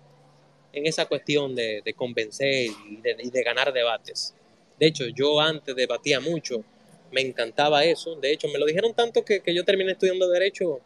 [0.74, 4.34] en esa cuestión de, convencer y de, ganar debates.
[4.80, 6.64] De hecho, yo antes debatía mucho,
[7.12, 8.16] me encantaba eso.
[8.16, 10.80] De hecho, me lo dijeron tanto que, yo terminé estudiando Derecho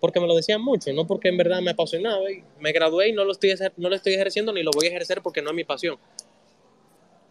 [0.00, 2.30] porque me lo decían mucho, no porque en verdad me apasionaba.
[2.30, 4.90] Y me gradué y no lo, estoy, no lo estoy ejerciendo ni lo voy a
[4.90, 5.98] ejercer porque no es mi pasión.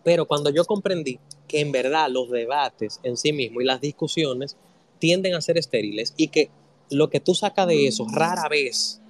[0.06, 4.56] Pero cuando yo comprendí que en verdad los debates en sí mismos y las discusiones
[5.00, 6.52] tienden a ser estériles y que
[6.92, 9.02] lo que tú sacas de eso rara vez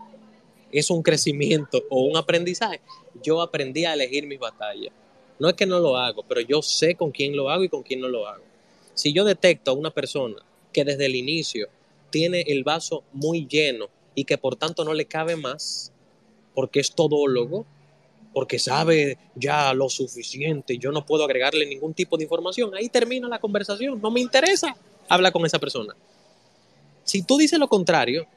[0.71, 2.79] es un crecimiento o un aprendizaje,
[3.21, 4.93] yo aprendí a elegir mis batallas.
[5.37, 7.83] No es que no lo hago, pero yo sé con quién lo hago y con
[7.83, 8.43] quién no lo hago.
[8.93, 10.37] Si yo detecto a una persona
[10.71, 11.67] que desde el inicio
[12.09, 15.91] tiene el vaso muy lleno y que por tanto no le cabe más,
[16.53, 17.65] porque es todólogo,
[18.35, 22.75] porque sabe ya lo suficiente y yo no puedo agregarle ningún tipo de información.
[22.75, 24.01] Ahí termina la conversación.
[24.01, 24.75] No me interesa
[25.07, 25.95] hablar con esa persona.
[27.05, 28.27] Si tú dices lo contrario,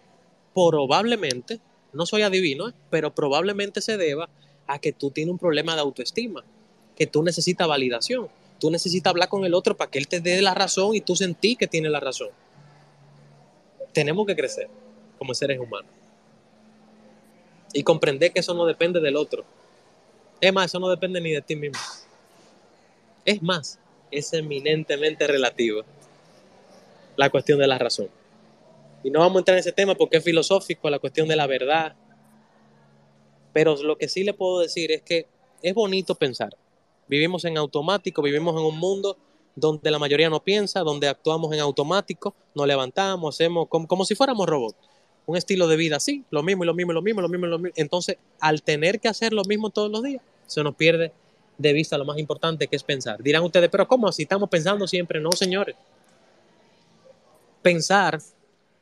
[0.55, 1.59] probablemente,
[1.93, 2.75] no soy adivino, ¿eh?
[2.91, 4.29] pero probablemente se deba
[4.69, 6.45] a que tú tienes un problema de autoestima,
[6.95, 8.29] que tú necesitas validación,
[8.61, 11.17] tú necesitas hablar con el otro para que él te dé la razón y tú
[11.17, 12.29] sentí que tiene la razón.
[13.93, 14.69] Tenemos que crecer
[15.19, 15.91] como seres humanos
[17.73, 19.45] y comprender que eso no depende del otro.
[20.41, 21.79] Es más, eso no depende ni de ti mismo.
[23.25, 23.79] Es más,
[24.11, 25.83] es eminentemente relativo
[27.17, 28.09] la cuestión de la razón.
[29.03, 31.47] Y no vamos a entrar en ese tema porque es filosófico, la cuestión de la
[31.47, 31.95] verdad.
[33.53, 35.27] Pero lo que sí le puedo decir es que
[35.63, 36.57] es bonito pensar.
[37.09, 39.17] Vivimos en automático, vivimos en un mundo
[39.57, 44.15] donde la mayoría no piensa, donde actuamos en automático, nos levantamos, hacemos como, como si
[44.15, 44.77] fuéramos robots.
[45.29, 47.47] Un estilo de vida así, lo mismo y lo mismo y lo mismo, lo mismo
[47.47, 47.75] y lo mismo.
[47.77, 51.13] Entonces, al tener que hacer lo mismo todos los días, se nos pierde
[51.59, 53.23] de vista lo más importante que es pensar.
[53.23, 55.21] Dirán ustedes, pero ¿cómo así estamos pensando siempre?
[55.21, 55.77] No, señores.
[57.61, 58.19] Pensar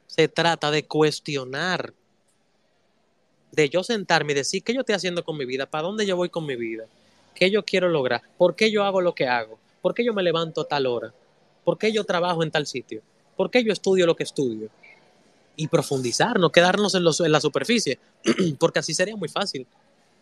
[0.06, 1.92] se trata de cuestionar,
[3.50, 6.14] de yo sentarme y decir qué yo estoy haciendo con mi vida, para dónde yo
[6.14, 6.84] voy con mi vida,
[7.34, 10.22] qué yo quiero lograr, por qué yo hago lo que hago, por qué yo me
[10.22, 11.12] levanto a tal hora,
[11.64, 13.02] por qué yo trabajo en tal sitio,
[13.36, 14.70] por qué yo estudio lo que estudio.
[15.56, 17.98] Y profundizar, no quedarnos en, en la superficie,
[18.58, 19.66] porque así sería muy fácil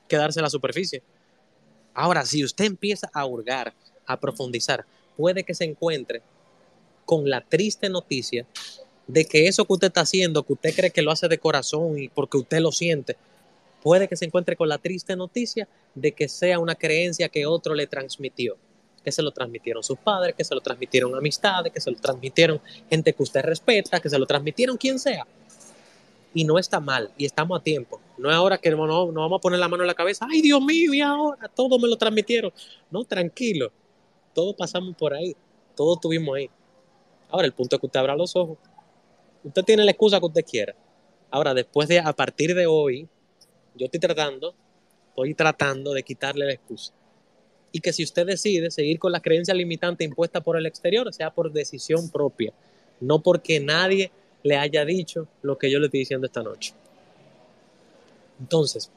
[0.08, 1.02] quedarse en la superficie.
[1.92, 3.74] Ahora, si usted empieza a hurgar,
[4.06, 4.84] a profundizar,
[5.16, 6.22] puede que se encuentre
[7.04, 8.46] con la triste noticia
[9.06, 11.98] de que eso que usted está haciendo, que usted cree que lo hace de corazón
[11.98, 13.16] y porque usted lo siente,
[13.82, 17.74] puede que se encuentre con la triste noticia de que sea una creencia que otro
[17.74, 18.56] le transmitió,
[19.04, 22.60] que se lo transmitieron sus padres, que se lo transmitieron amistades, que se lo transmitieron
[22.88, 25.26] gente que usted respeta, que se lo transmitieron quien sea.
[26.32, 28.00] Y no está mal, y estamos a tiempo.
[28.18, 30.40] No es ahora que no, no vamos a poner la mano en la cabeza, ay
[30.40, 32.52] Dios mío, y ahora todo me lo transmitieron.
[32.90, 33.70] No, tranquilo,
[34.32, 35.36] todos pasamos por ahí,
[35.76, 36.50] todos estuvimos ahí.
[37.30, 38.58] Ahora el punto es que usted abra los ojos
[39.44, 40.74] Usted tiene la excusa que usted quiera.
[41.30, 43.06] Ahora, después de, a partir de hoy,
[43.74, 44.54] yo estoy tratando,
[45.08, 46.94] estoy tratando de quitarle la excusa.
[47.74, 51.34] Y que si usted decide seguir con la creencia limitante impuesta por el exterior, sea
[51.34, 52.52] por decisión propia,
[53.00, 54.12] no porque nadie
[54.44, 56.72] le haya dicho lo que yo le estoy diciendo esta noche.
[58.38, 58.92] Entonces,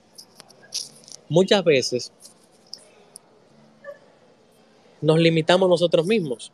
[1.27, 2.11] muchas veces
[5.01, 6.51] nos limitamos nosotros mismos.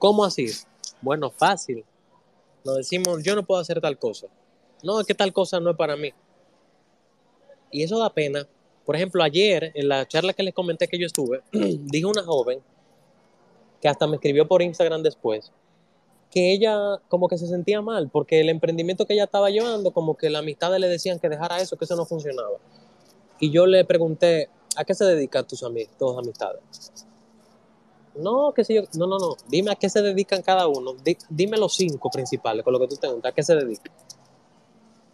[0.00, 0.46] ¿Cómo así?
[1.00, 1.84] Bueno, fácil.
[2.64, 4.26] Nos decimos, yo no puedo hacer tal cosa.
[4.82, 6.12] No, es que tal cosa no es para mí.
[7.70, 8.48] Y eso da pena.
[8.84, 12.60] Por ejemplo, ayer, en la charla que les comenté que yo estuve, dijo una joven
[13.80, 15.52] que hasta me escribió por Instagram después,
[16.30, 20.16] que ella como que se sentía mal, porque el emprendimiento que ella estaba llevando, como
[20.16, 22.58] que la amistad le decían que dejara eso, que eso no funcionaba.
[23.38, 26.62] Y yo le pregunté, ¿a qué se dedican tus amigos, tus amistades?
[28.16, 28.82] No, que sé yo.
[28.96, 29.36] No, no, no.
[29.48, 30.94] Dime a qué se dedican cada uno.
[31.28, 33.32] dime los cinco principales con lo que tú te preguntas.
[33.32, 33.92] ¿A qué se dedican?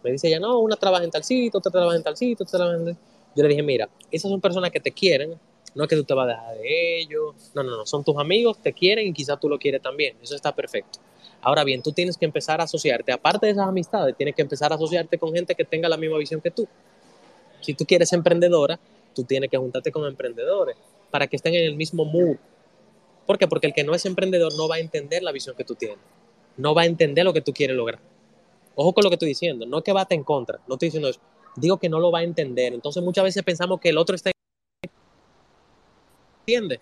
[0.03, 2.57] Me dice ella, no, una trabaja en tal sitio, otra trabaja en tal sitio, otra
[2.57, 2.97] trabaja en
[3.35, 5.39] Yo le dije, mira, esas son personas que te quieren,
[5.73, 7.51] no es que tú te vas a dejar de ellos.
[7.55, 7.85] No, no, no.
[7.85, 10.15] Son tus amigos, te quieren y quizás tú lo quieres también.
[10.21, 10.99] Eso está perfecto.
[11.41, 13.11] Ahora bien, tú tienes que empezar a asociarte.
[13.11, 16.17] Aparte de esas amistades, tienes que empezar a asociarte con gente que tenga la misma
[16.17, 16.67] visión que tú.
[17.61, 18.79] Si tú quieres emprendedora,
[19.15, 20.75] tú tienes que juntarte con emprendedores
[21.09, 22.37] para que estén en el mismo mood,
[23.25, 23.47] ¿Por qué?
[23.47, 25.99] Porque el que no es emprendedor no va a entender la visión que tú tienes.
[26.57, 28.01] No va a entender lo que tú quieres lograr.
[28.75, 29.65] Ojo con lo que estoy diciendo.
[29.65, 30.59] No es que bate en contra.
[30.67, 31.19] No estoy diciendo eso.
[31.55, 32.73] Digo que no lo va a entender.
[32.73, 34.31] Entonces muchas veces pensamos que el otro está...
[36.41, 36.79] ¿Entiende?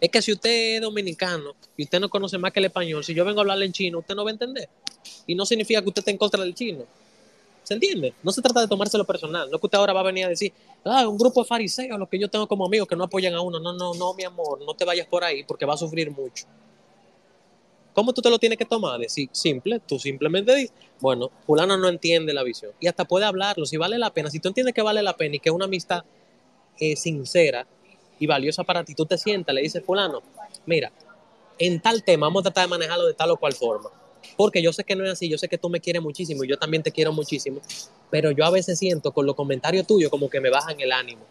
[0.00, 3.14] Es que si usted es dominicano y usted no conoce más que el español, si
[3.14, 4.68] yo vengo a hablarle en chino, usted no va a entender.
[5.26, 6.84] Y no significa que usted esté en contra del chino.
[7.62, 8.12] ¿Se entiende?
[8.22, 9.48] No se trata de tomárselo personal.
[9.48, 10.52] No es que usted ahora va a venir a decir,
[10.84, 13.40] ah, un grupo de fariseos, los que yo tengo como amigos que no apoyan a
[13.40, 13.58] uno.
[13.58, 16.44] No, no, no, mi amor, no te vayas por ahí porque va a sufrir mucho.
[17.94, 19.00] ¿Cómo tú te lo tienes que tomar?
[19.00, 22.72] Decir, simple, tú simplemente dices, bueno, fulano no entiende la visión.
[22.80, 24.30] Y hasta puede hablarlo, si vale la pena.
[24.30, 26.04] Si tú entiendes que vale la pena y que es una amistad
[26.78, 27.66] eh, sincera
[28.18, 30.22] y valiosa para ti, tú te sientas, le dices, fulano,
[30.66, 30.92] mira,
[31.58, 33.90] en tal tema vamos a tratar de manejarlo de tal o cual forma
[34.36, 36.48] porque yo sé que no es así, yo sé que tú me quieres muchísimo y
[36.48, 37.60] yo también te quiero muchísimo,
[38.10, 41.22] pero yo a veces siento con los comentarios tuyos como que me bajan el ánimo.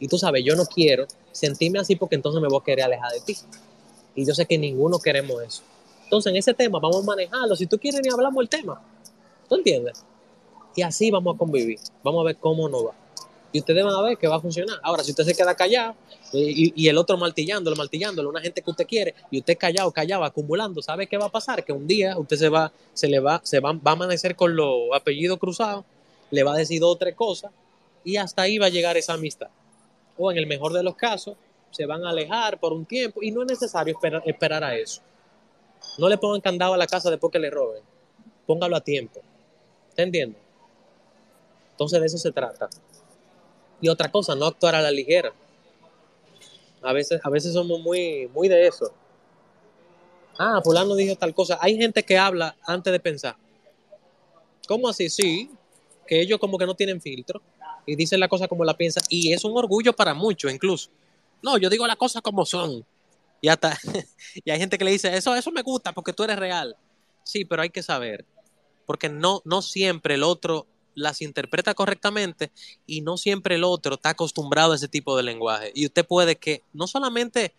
[0.00, 3.12] Y tú sabes, yo no quiero sentirme así porque entonces me voy a querer alejar
[3.12, 3.36] de ti.
[4.16, 5.62] Y yo sé que ninguno queremos eso.
[6.12, 7.56] Entonces, en ese tema vamos a manejarlo.
[7.56, 8.78] Si tú quieres, ni hablamos el tema.
[9.48, 10.04] ¿Tú entiendes?
[10.76, 11.78] Y así vamos a convivir.
[12.02, 13.02] Vamos a ver cómo nos va
[13.52, 14.78] y ustedes van a ver que va a funcionar.
[14.82, 15.94] Ahora, si usted se queda callado
[16.32, 20.80] y, el otro martillándolo, martillándolo, una gente que usted quiere y usted callado, callado, acumulando,
[20.80, 21.62] ¿sabe qué va a pasar?
[21.64, 24.56] Que un día usted se va, se le va, se va, va a amanecer con
[24.56, 25.84] los apellidos cruzados,
[26.30, 27.52] le va a decir dos o tres cosas
[28.04, 29.48] Y hasta ahí va a llegar esa amistad.
[30.16, 31.36] O en el mejor de los casos,
[31.70, 35.02] se van a alejar por un tiempo y no es necesario esperar a eso.
[35.98, 37.82] No le pongan candado a la casa después que le roben.
[38.46, 39.20] Póngalo a tiempo.
[39.94, 40.40] ¿Te entiendes?
[41.72, 42.68] Entonces de eso se trata.
[43.80, 45.32] Y otra cosa, no actuar a la ligera.
[46.82, 48.92] A veces, a veces somos muy, muy de eso.
[50.38, 51.58] Ah, fulano dijo tal cosa.
[51.60, 53.36] Hay gente que habla antes de pensar.
[54.66, 55.10] ¿Cómo así?
[55.10, 55.50] Sí,
[56.06, 57.42] que ellos como que no tienen filtro
[57.86, 59.02] y dicen la cosa como la piensan.
[59.08, 60.90] Y es un orgullo para muchos incluso.
[61.42, 62.84] No, yo digo las cosas como son.
[63.42, 63.78] Y hasta,
[64.44, 66.74] y hay gente que le dice, eso, eso me gusta porque tú eres real.
[67.24, 68.24] Sí, pero hay que saber.
[68.86, 72.52] Porque no, no siempre el otro las interpreta correctamente
[72.86, 75.72] y no siempre el otro está acostumbrado a ese tipo de lenguaje.
[75.74, 77.54] Y usted puede que no solamente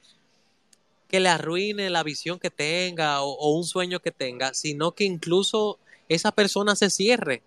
[1.10, 5.04] que le arruine la visión que tenga o, o un sueño que tenga, sino que
[5.04, 7.44] incluso esa persona se cierre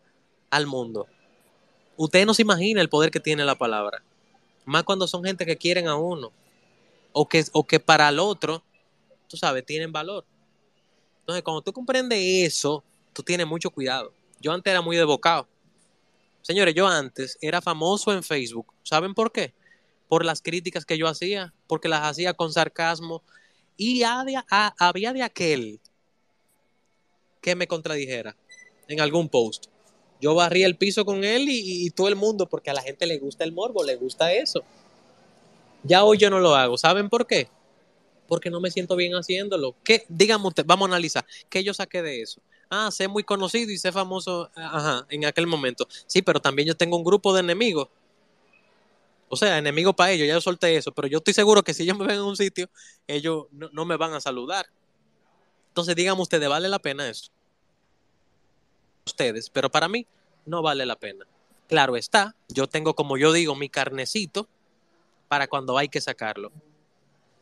[0.50, 1.06] al mundo.
[1.96, 4.02] Usted no se imagina el poder que tiene la palabra.
[4.66, 6.32] Más cuando son gente que quieren a uno.
[7.18, 8.62] O que, o que para el otro,
[9.26, 10.26] tú sabes, tienen valor.
[11.20, 14.12] Entonces, cuando tú comprendes eso, tú tienes mucho cuidado.
[14.38, 15.48] Yo antes era muy devocado.
[16.42, 18.66] Señores, yo antes era famoso en Facebook.
[18.82, 19.54] ¿Saben por qué?
[20.08, 23.22] Por las críticas que yo hacía, porque las hacía con sarcasmo.
[23.78, 24.44] Y había,
[24.78, 25.80] había de aquel
[27.40, 28.36] que me contradijera
[28.88, 29.68] en algún post.
[30.20, 33.18] Yo barrí el piso con él y, todo el mundo, porque a la gente le
[33.18, 34.64] gusta el morbo, le gusta eso.
[35.82, 36.78] Ya hoy yo no lo hago.
[36.78, 37.48] ¿Saben por qué?
[38.26, 39.74] Porque no me siento bien haciéndolo.
[39.84, 40.04] ¿Qué?
[40.08, 41.24] Usted, vamos a analizar.
[41.48, 42.40] ¿Qué yo saqué de eso?
[42.68, 45.86] Ah, sé muy conocido y sé famoso ajá, en aquel momento.
[46.06, 47.88] Sí, pero también yo tengo un grupo de enemigos.
[49.28, 51.82] O sea, enemigos para ellos, ya yo solté eso, pero yo estoy seguro que si
[51.82, 52.68] ellos me ven en un sitio,
[53.08, 54.66] ellos no, me van a saludar.
[55.68, 57.30] Entonces, díganme ustedes, ¿vale la pena eso?
[59.04, 60.06] Ustedes, pero para mí
[60.44, 61.26] no vale la pena.
[61.68, 64.48] Claro está, yo tengo, como yo digo, mi carnecito
[65.28, 66.52] para cuando hay que sacarlo.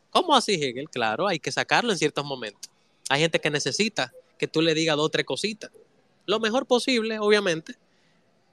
[0.09, 0.89] ¿Cómo así, Hegel?
[0.89, 2.71] Claro, hay que sacarlo en ciertos momentos.
[3.09, 5.71] Hay gente que necesita que tú le digas dos o tres cositas.
[6.25, 7.75] Lo mejor posible, obviamente.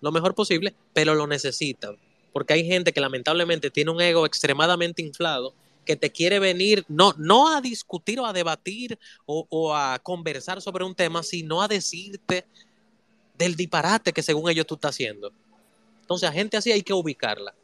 [0.00, 1.94] Lo mejor posible, pero lo necesita.
[2.32, 5.54] Porque hay gente que lamentablemente tiene un ego extremadamente inflado
[5.84, 10.60] que te quiere venir no, no a discutir o a debatir o, o, a conversar
[10.60, 12.46] sobre un tema, sino a decirte
[13.36, 15.32] del disparate que según ellos tú estás haciendo.
[16.00, 17.54] Entonces a gente así hay que ubicarla.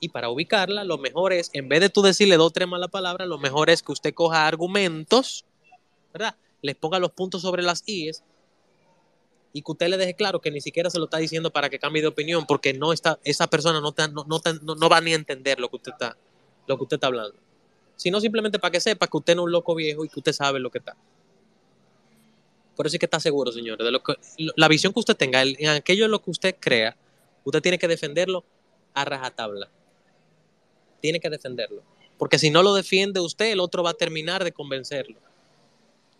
[0.00, 2.90] Y para ubicarla, lo mejor es, en vez de tú decirle dos o tres malas
[2.90, 5.44] palabras, lo mejor es que usted coja argumentos,
[6.12, 6.34] ¿verdad?
[6.62, 8.24] Les ponga los puntos sobre las IES
[9.52, 11.78] y que usted le deje claro que ni siquiera se lo está diciendo para que
[11.78, 14.26] cambie de opinión, porque no está, esa persona no, no,
[14.62, 16.16] no, no va ni a entender lo que usted está,
[16.66, 17.36] lo que usted está hablando.
[17.96, 20.32] Sino simplemente para que sepa que usted no es un loco viejo y que usted
[20.32, 20.96] sabe lo que está.
[22.74, 24.14] Por eso es que está seguro, señores, de lo que,
[24.56, 26.96] la visión que usted tenga, en aquello en lo que usted crea,
[27.44, 28.44] usted tiene que defenderlo
[28.94, 29.68] a rajatabla.
[31.00, 31.82] Tiene que defenderlo.
[32.18, 35.18] Porque si no lo defiende usted, el otro va a terminar de convencerlo.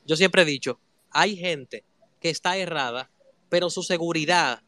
[0.06, 0.78] Yo siempre he dicho,
[1.10, 1.84] hay gente
[2.20, 3.10] que está errada,
[3.48, 4.62] pero su seguridad,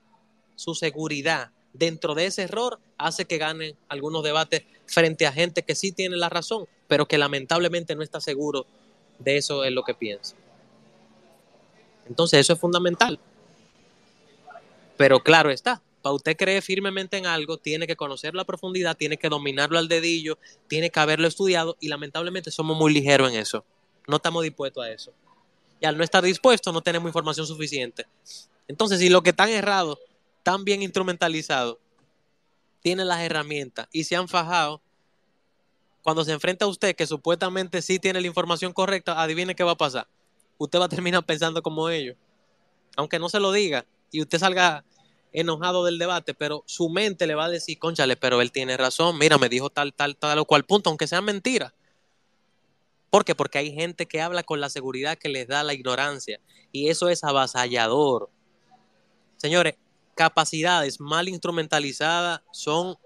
[0.56, 5.74] su seguridad dentro de ese error hace que ganen algunos debates frente a gente que
[5.74, 8.66] sí tiene la razón, pero que lamentablemente no está seguro
[9.18, 10.36] de eso es lo que piensa.
[12.06, 13.18] Entonces eso es fundamental.
[14.96, 19.16] Pero claro está, para usted creer firmemente en algo, tiene que conocer la profundidad, tiene
[19.16, 20.38] que dominarlo al dedillo,
[20.68, 23.64] tiene que haberlo estudiado y lamentablemente somos muy ligeros en eso.
[24.09, 25.12] No estamos dispuestos a eso.
[25.80, 28.07] Y al no estar dispuestos no tenemos información suficiente.
[28.68, 29.98] Entonces, si lo que están errado,
[30.42, 31.78] tan bien instrumentalizado,
[32.82, 34.82] tienen las herramientas y se han fajado,
[36.03, 39.72] cuando se enfrenta a usted que supuestamente sí tiene la información correcta, adivine qué va
[39.72, 40.09] a pasar.
[40.59, 42.16] Usted va a terminar pensando como ellos.
[42.96, 44.84] Aunque no se lo diga y usted salga
[45.33, 49.18] enojado del debate, pero su mente le va a decir, conchale, pero él tiene razón,
[49.18, 51.74] mira, me dijo tal, tal, tal o cual punto, aunque sea mentira.
[53.11, 53.35] ¿Por qué?
[53.35, 57.09] Porque hay gente que habla con la seguridad que les da la ignorancia y eso
[57.09, 58.30] es avasallador.
[59.37, 59.74] Señores,
[60.14, 62.97] capacidades mal instrumentalizadas son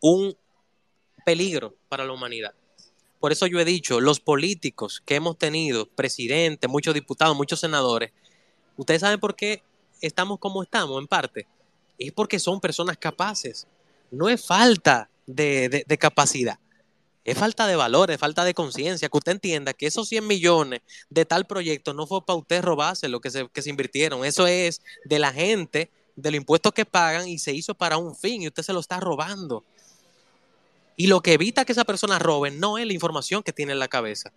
[0.00, 0.36] un
[1.24, 2.54] peligro para la humanidad.
[3.18, 8.12] Por eso yo he dicho, los políticos que hemos tenido, presidentes, muchos diputados, muchos senadores,
[8.76, 9.62] ustedes saben por qué
[10.00, 11.48] estamos como estamos, en parte.
[11.98, 13.66] Es porque son personas capaces.
[14.10, 16.58] No es falta de, de, capacidad.
[17.24, 20.82] Es falta de valor, es falta de conciencia, que usted entienda que esos 100 millones
[21.10, 24.24] de tal proyecto no fue para usted robarse lo que se, que se invirtieron.
[24.24, 28.14] Eso es de la gente, de los impuestos que pagan y se hizo para un
[28.14, 29.64] fin y usted se lo está robando.
[30.96, 33.78] Y lo que evita que esa persona robe no es la información que tiene en
[33.78, 34.32] la cabeza.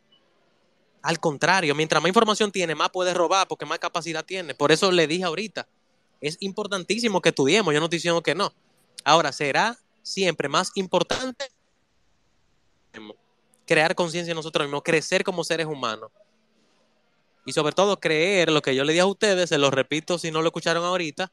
[1.02, 4.54] Al contrario, mientras más información tiene, más puede robar porque más capacidad tiene.
[4.54, 5.68] Por eso le dije ahorita,
[6.22, 8.54] es importantísimo que estudiemos, yo no estoy diciendo que no.
[9.04, 11.50] Ahora, será siempre más importante
[13.66, 16.12] crear conciencia en nosotros mismos, crecer como seres humanos.
[17.46, 20.32] Y sobre todo creer lo que yo le dije a ustedes, se lo repito si
[20.32, 21.32] no lo escucharon ahorita,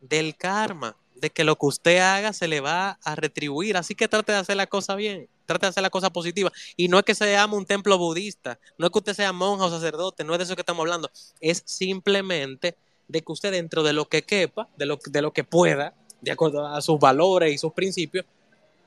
[0.00, 3.76] del karma, de que lo que usted haga se le va a retribuir.
[3.76, 6.50] Así que trate de hacer la cosa bien, trate de hacer la cosa positiva.
[6.76, 9.70] Y no es que se un templo budista, no es que usted sea monja o
[9.70, 11.10] sacerdote, no es de eso que estamos hablando.
[11.40, 12.76] Es simplemente
[13.10, 16.30] de que usted dentro de lo que quepa, de lo, de lo que pueda, de
[16.30, 18.24] acuerdo a sus valores y sus principios,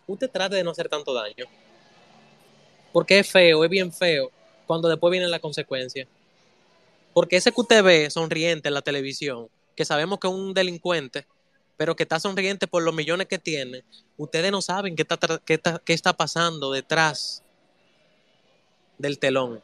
[0.07, 1.45] usted trate de no hacer tanto daño.
[2.93, 4.31] Porque es feo, es bien feo,
[4.65, 6.07] cuando después viene la consecuencia.
[7.13, 11.25] Porque ese que usted ve sonriente en la televisión, que sabemos que es un delincuente,
[11.75, 13.83] pero que está sonriente por los millones que tiene,
[14.17, 17.43] ustedes no saben qué está, qué está, qué está pasando detrás
[18.97, 19.61] del telón.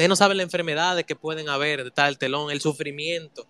[0.00, 3.46] Ustedes no saben las enfermedades que pueden haber detrás del telón, el sufrimiento.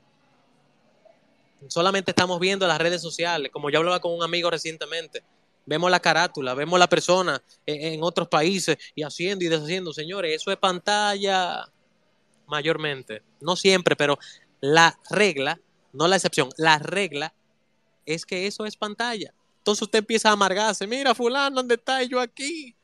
[1.69, 5.23] Solamente estamos viendo las redes sociales, como yo hablaba con un amigo recientemente.
[5.65, 9.93] Vemos la carátula, vemos la persona en, otros países y haciendo y deshaciendo.
[9.93, 11.69] Señores, eso es pantalla
[12.49, 13.23] mayormente.
[13.41, 14.19] No siempre, pero
[14.61, 15.61] la regla,
[15.93, 17.33] no la excepción, la regla
[18.05, 19.33] es que eso es pantalla.
[19.59, 20.85] Entonces usted empieza a amargarse.
[20.89, 22.03] Mira, fulano, ¿dónde está?
[22.03, 22.75] Yo aquí.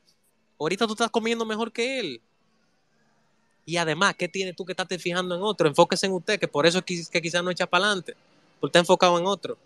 [0.57, 2.21] Ahorita tú estás comiendo mejor que él.
[3.67, 5.67] Y además, ¿qué tienes tú que estás fijando en otro?
[5.67, 8.15] Enfóquese en usted, que por eso es que, que quizás no echa para adelante.
[8.61, 9.57] Porque está enfocado en otro.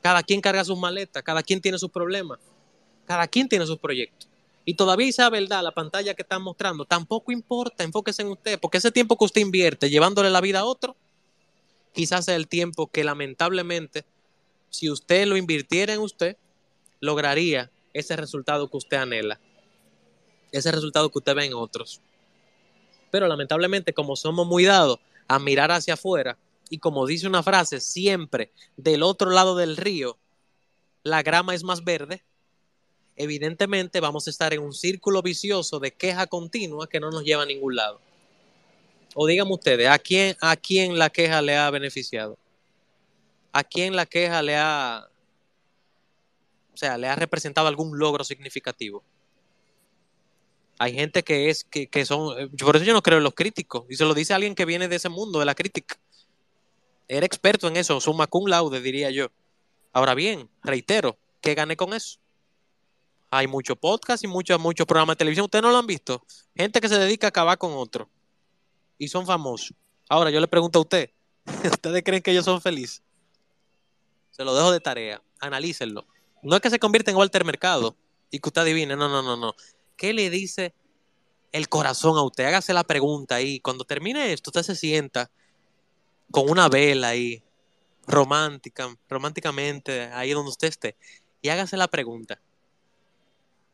[0.00, 2.38] Cada quien carga sus maletas, cada quien tiene sus problemas,
[3.06, 4.26] cada quien tiene sus proyectos.
[4.64, 8.78] Y todavía esa verdad, la pantalla que están mostrando, tampoco importa, enfóquese en usted, porque
[8.78, 10.96] ese tiempo que usted invierte llevándole la vida a otro,
[11.92, 14.06] quizás sea el tiempo que lamentablemente,
[14.70, 16.38] si usted lo invirtiera en usted,
[17.00, 19.38] lograría ese resultado que usted anhela,
[20.52, 22.00] ese resultado que usted ve en otros.
[23.10, 24.98] Pero lamentablemente, como somos muy dados
[25.28, 26.38] a mirar hacia afuera,
[26.68, 30.16] y como dice una frase, siempre del otro lado del río,
[31.02, 32.22] la grama es más verde,
[33.16, 37.42] evidentemente vamos a estar en un círculo vicioso de queja continua que no nos lleva
[37.42, 38.00] a ningún lado.
[39.14, 42.38] O díganme ustedes, ¿a quién, ¿a quién la queja le ha beneficiado?
[43.52, 45.08] ¿A quién la queja le ha,
[46.72, 49.02] o sea, le ha representado algún logro significativo?
[50.82, 53.84] Hay gente que es, que, que son, por eso yo no creo en los críticos,
[53.90, 56.00] y se lo dice alguien que viene de ese mundo, de la crítica.
[57.06, 59.26] Era experto en eso, summa cum laude, diría yo.
[59.92, 62.18] Ahora bien, reitero, ¿qué gané con eso?
[63.30, 65.44] Hay mucho podcast y muchos muchos programas de televisión.
[65.44, 66.24] ¿Ustedes no lo han visto?
[66.56, 68.08] Gente que se dedica a acabar con otro.
[68.96, 69.74] Y son famosos.
[70.08, 71.10] Ahora, yo le pregunto a usted,
[71.70, 73.02] ¿ustedes creen que ellos son felices?
[74.30, 75.20] Se lo dejo de tarea.
[75.40, 76.06] Analícenlo.
[76.42, 77.94] No es que se convierta en Walter Mercado
[78.30, 78.96] y que usted adivine.
[78.96, 79.54] No, no, no, no.
[80.00, 80.72] ¿Qué le dice
[81.52, 82.44] el corazón a usted?
[82.44, 83.60] Hágase la pregunta ahí.
[83.60, 85.30] Cuando termine esto, usted se sienta
[86.30, 87.42] con una vela ahí,
[88.06, 90.96] romántica, románticamente, ahí donde usted esté,
[91.42, 92.40] y hágase la pregunta.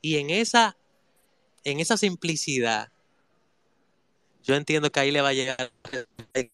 [0.02, 0.76] Y en esa,
[1.62, 2.90] en esa simplicidad,
[4.42, 5.70] yo entiendo que ahí le va a llegar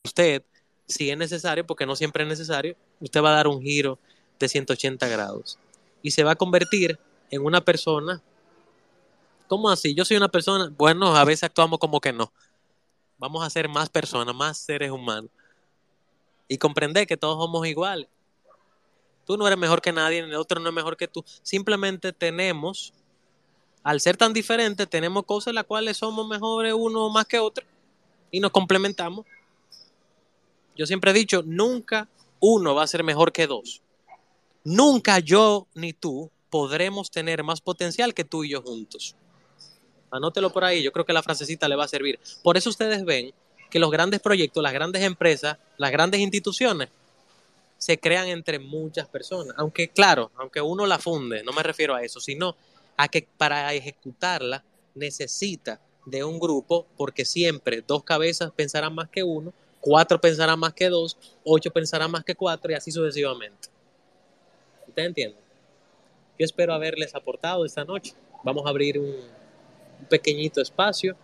[0.04, 0.42] usted,
[0.86, 3.98] si es necesario, porque no siempre es necesario, usted va a dar un giro
[4.38, 5.58] de 180 grados
[6.02, 6.98] y se va a convertir
[7.30, 8.22] en una persona.
[9.52, 9.94] ¿Cómo así?
[9.94, 12.32] Yo soy una persona, bueno, a veces actuamos como que no.
[13.18, 15.30] Vamos a ser más personas, más seres humanos
[16.48, 18.08] y comprender que todos somos iguales.
[19.26, 21.22] Tú no eres mejor que nadie, el otro no es mejor que tú.
[21.42, 22.94] Simplemente tenemos,
[23.82, 27.66] al ser tan diferentes, tenemos cosas en las cuales somos mejores uno más que otro
[28.30, 29.26] y nos complementamos.
[30.74, 32.08] Yo siempre he dicho, nunca
[32.40, 33.82] uno va a ser mejor que dos.
[34.64, 39.14] Nunca yo ni tú podremos tener más potencial que tú y yo juntos.
[40.12, 42.20] Anótelo por ahí, yo creo que la frasecita le va a servir.
[42.42, 43.32] Por eso ustedes ven
[43.70, 46.90] que los grandes proyectos, las grandes empresas, las grandes instituciones
[47.78, 49.54] se crean entre muchas personas.
[49.58, 52.54] Aunque, claro, aunque uno la funde, no me refiero a eso, sino
[52.96, 54.62] a que para ejecutarla
[54.94, 60.74] necesita de un grupo, porque siempre dos cabezas pensarán más que uno, cuatro pensarán más
[60.74, 63.68] que dos, ocho pensarán más que cuatro y así sucesivamente.
[64.86, 65.40] ¿Ustedes entienden?
[66.38, 68.14] Yo espero haberles aportado esta noche.
[68.44, 69.16] Vamos a abrir un,
[70.08, 71.16] pequeñito espacio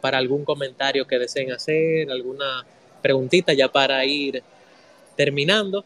[0.00, 2.64] para algún comentario que deseen hacer, alguna
[3.02, 4.42] preguntita ya para ir
[5.16, 5.84] terminando.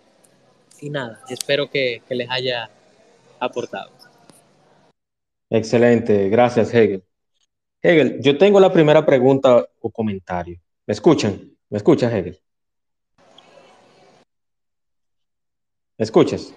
[0.80, 2.70] Y nada, espero que, que les haya
[3.40, 3.90] aportado.
[5.50, 7.04] Excelente, gracias Hegel.
[7.82, 10.58] Hegel, yo tengo la primera pregunta o comentario.
[10.86, 11.54] ¿Me escuchan?
[11.68, 12.40] ¿Me escuchas, Hegel?
[15.98, 16.52] ¿Me escuchas?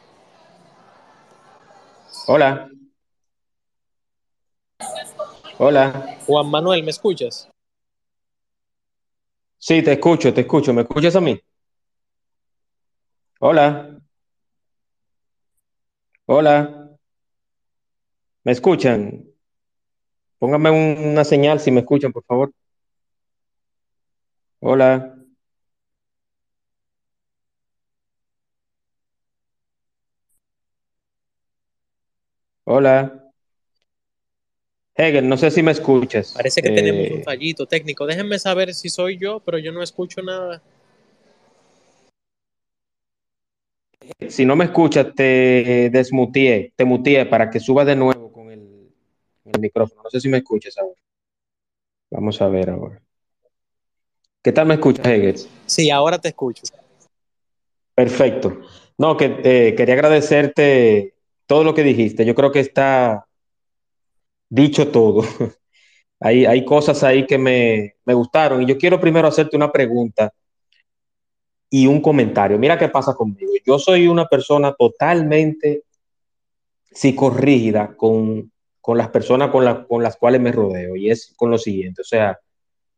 [2.27, 2.69] Hola.
[5.59, 6.17] Hola.
[6.25, 7.49] Juan Manuel, ¿me escuchas?
[9.57, 10.73] Sí, te escucho, te escucho.
[10.73, 11.39] ¿Me escuchas a mí?
[13.39, 13.99] Hola.
[16.25, 16.89] Hola,
[18.43, 19.25] ¿me escuchan?
[20.39, 22.51] Pónganme un- una señal si me escuchan, por favor.
[24.59, 25.15] Hola,
[32.65, 33.26] hola.
[34.97, 36.33] Hegel, no sé si me escuchas.
[36.33, 38.07] Parece que tenemos un Eh, fallito técnico.
[38.07, 40.61] Déjenme saber si soy yo, pero yo no escucho nada.
[44.27, 48.89] si no me escuchas, te desmuteé, te muteé para que suba de nuevo con el,
[49.45, 50.01] el micrófono.
[50.03, 50.99] No sé si me escuchas ahora.
[52.09, 53.01] Vamos a ver ahora.
[54.41, 55.35] ¿Qué tal me escuchas, Hegel?
[55.65, 56.63] Sí, ahora te escucho.
[57.93, 58.61] Perfecto.
[58.97, 61.13] No, que eh, quería agradecerte
[61.45, 62.25] todo lo que dijiste.
[62.25, 63.26] Yo creo que está
[64.49, 65.23] dicho todo.
[66.19, 70.33] Hay, hay cosas ahí que me, me gustaron y yo quiero primero hacerte una pregunta
[71.69, 72.57] y un comentario.
[72.57, 73.51] Mira qué pasa conmigo.
[73.65, 75.83] Yo soy una persona totalmente
[76.91, 81.51] psicorrígida con, con las personas con, la- con las cuales me rodeo y es con
[81.51, 82.01] lo siguiente.
[82.01, 82.39] O sea,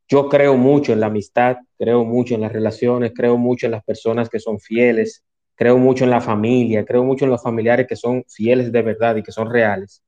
[0.09, 3.83] yo creo mucho en la amistad, creo mucho en las relaciones, creo mucho en las
[3.85, 5.25] personas que son fieles,
[5.55, 9.17] creo mucho en la familia, creo mucho en los familiares que son fieles de verdad
[9.17, 10.03] y que son reales.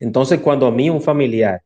[0.00, 1.62] Entonces, cuando a mí un familiar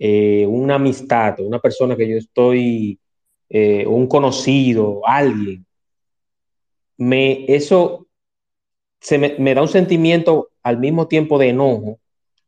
[0.00, 3.00] eh, una amistad, una persona que yo estoy,
[3.48, 5.66] eh, un conocido, alguien,
[6.96, 8.06] me, eso
[9.00, 11.98] se me, da un sentimiento al mismo tiempo de enojo,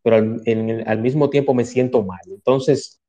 [0.03, 2.21] pero al, al mismo tiempo me siento mal.
[2.27, 3.01] Entonces,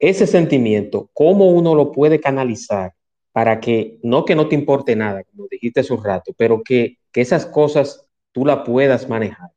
[0.00, 2.92] ese sentimiento, ¿cómo uno lo puede canalizar
[3.32, 6.98] para que, no que no te importe nada, como dijiste hace un rato, pero que,
[7.12, 9.50] que esas cosas tú las puedas manejar?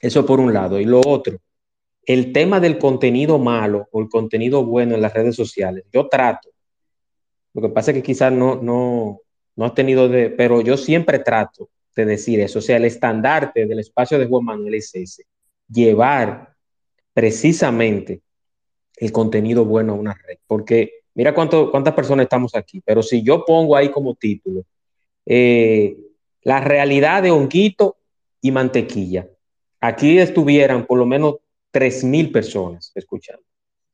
[0.00, 0.78] Eso por un lado.
[0.80, 1.38] Y lo otro,
[2.06, 6.50] el tema del contenido malo o el contenido bueno en las redes sociales, yo trato,
[7.52, 9.20] lo que pasa es que quizás no, no,
[9.56, 13.66] no has tenido de, pero yo siempre trato de decir eso, o sea, el estandarte
[13.66, 15.24] del espacio de Juan Manuel es ese,
[15.68, 16.54] llevar
[17.12, 18.20] precisamente
[18.98, 23.22] el contenido bueno a una red, porque mira cuánto, cuántas personas estamos aquí, pero si
[23.22, 24.64] yo pongo ahí como título,
[25.24, 25.96] eh,
[26.42, 27.96] la realidad de honguito
[28.40, 29.26] y mantequilla,
[29.86, 31.36] aquí estuvieran por lo menos
[31.70, 33.42] tres mil personas escuchando.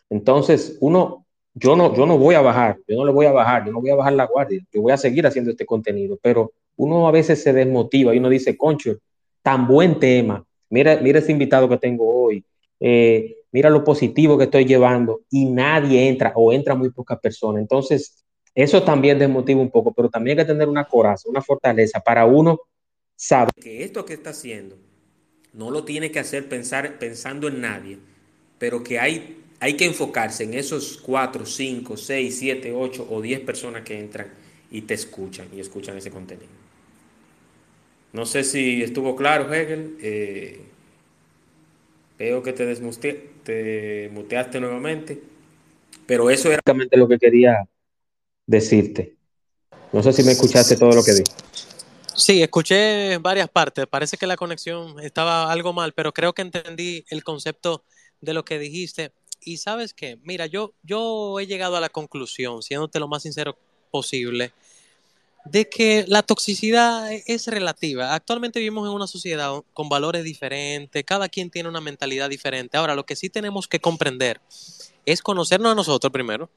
[0.08, 3.66] Entonces, uno, yo no, yo no voy a bajar, yo no le voy a bajar,
[3.66, 6.52] yo no voy a bajar la guardia, yo voy a seguir haciendo este contenido, pero
[6.76, 8.96] uno a veces se desmotiva y uno dice, concho,
[9.42, 12.44] tan buen tema, mira, mira ese invitado que tengo hoy,
[12.80, 17.60] eh, mira lo positivo que estoy llevando y nadie entra o entra muy pocas personas.
[17.60, 18.24] Entonces,
[18.54, 22.24] eso también desmotiva un poco, pero también hay que tener una coraza, una fortaleza para
[22.26, 22.60] uno
[23.16, 24.76] saber que esto que está haciendo
[25.52, 27.98] no lo tiene que hacer pensando en nadie,
[28.58, 33.40] pero que hay, hay que enfocarse en esos 4, 5, 6, 7, 8 o 10
[33.40, 34.28] personas que entran
[34.70, 36.62] y te escuchan y escuchan ese contenido.
[38.12, 39.96] No sé si estuvo claro, Hegel.
[40.00, 40.60] Eh,
[42.18, 45.20] veo que te, desmuste, te muteaste nuevamente,
[46.06, 47.66] pero eso era exactamente lo que quería
[48.46, 49.16] decirte.
[49.92, 51.32] No sé si me escuchaste todo lo que dije.
[52.14, 53.86] Sí, escuché varias partes.
[53.86, 57.84] Parece que la conexión estaba algo mal, pero creo que entendí el concepto
[58.20, 59.12] de lo que dijiste.
[59.40, 63.58] Y sabes qué, mira, yo, yo he llegado a la conclusión, siéndote lo más sincero
[63.90, 64.52] posible,
[65.44, 68.14] de que la toxicidad es relativa.
[68.14, 72.76] Actualmente vivimos en una sociedad con valores diferentes, cada quien tiene una mentalidad diferente.
[72.76, 74.40] Ahora, lo que sí tenemos que comprender
[75.06, 76.48] es conocernos a nosotros primero,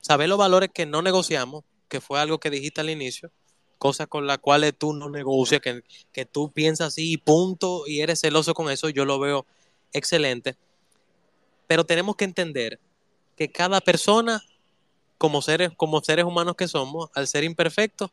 [0.00, 3.32] saber los valores que no negociamos, que fue algo que dijiste al inicio,
[3.78, 8.00] cosas con las cuales tú no negocias, que, que tú piensas así y punto, y
[8.00, 9.46] eres celoso con eso, yo lo veo
[9.92, 10.56] excelente.
[11.66, 12.78] Pero tenemos que entender
[13.36, 14.42] que cada persona,
[15.18, 18.10] como seres, como seres humanos que somos, al ser imperfectos,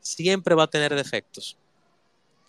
[0.00, 1.56] siempre va a tener defectos.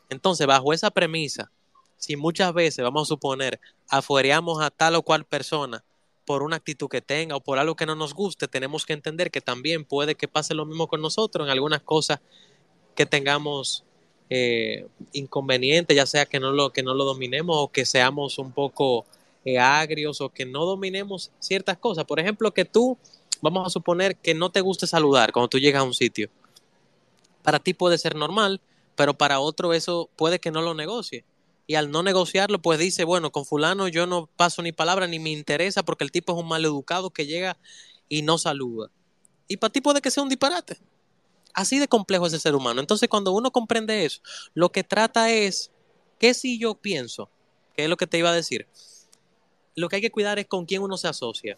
[0.10, 1.52] Entonces, bajo esa premisa,
[1.98, 3.60] si muchas veces, vamos a suponer,
[3.90, 5.84] afuereamos a tal o cual persona
[6.30, 9.32] por una actitud que tenga o por algo que no nos guste, tenemos que entender
[9.32, 12.19] que también puede que pase lo mismo con nosotros en algunas cosas
[12.93, 13.84] que tengamos
[14.30, 18.51] eh, inconvenientes, ya sea que no, lo, que no lo dominemos o que seamos un
[18.51, 19.07] poco
[19.43, 22.05] eh, agrios o que no dominemos ciertas cosas.
[22.05, 22.95] Por ejemplo, que tú,
[23.41, 26.30] vamos a suponer que no te guste saludar cuando tú llegas a un sitio.
[27.41, 28.61] Para ti puede ser normal,
[28.95, 31.23] pero para otro eso puede que no lo negocie.
[31.70, 35.20] Y al no negociarlo, pues dice, bueno, con fulano yo no paso ni palabra ni
[35.20, 37.59] me interesa porque el tipo es un mal educado que llega
[38.07, 38.89] y no saluda.
[39.47, 40.80] Y para ti puede que sea un disparate.
[41.53, 42.82] Así de complejo es el ser humano.
[42.82, 44.20] Entonces, cuando uno comprende eso,
[44.55, 45.70] lo que trata es,
[46.17, 47.30] ¿qué si yo pienso?
[47.76, 48.65] ¿Qué es lo que te iba a decir?
[49.76, 51.55] Lo que hay que cuidar es con quién uno se asocia.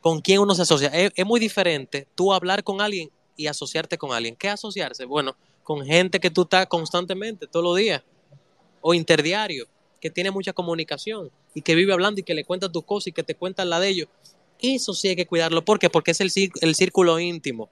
[0.00, 0.88] Con quién uno se asocia.
[0.88, 4.34] Es, es muy diferente tú hablar con alguien y asociarte con alguien.
[4.34, 5.04] ¿Qué asociarse?
[5.04, 8.02] Bueno, con gente que tú estás constantemente, todos los días,
[8.86, 9.66] o interdiario,
[9.98, 13.12] que tiene mucha comunicación y que vive hablando y que le cuenta tus cosas y
[13.12, 14.08] que te cuentan la de ellos.
[14.60, 15.64] Eso sí hay que cuidarlo.
[15.64, 15.88] ¿Por qué?
[15.88, 16.30] Porque es el,
[16.60, 17.70] el círculo íntimo.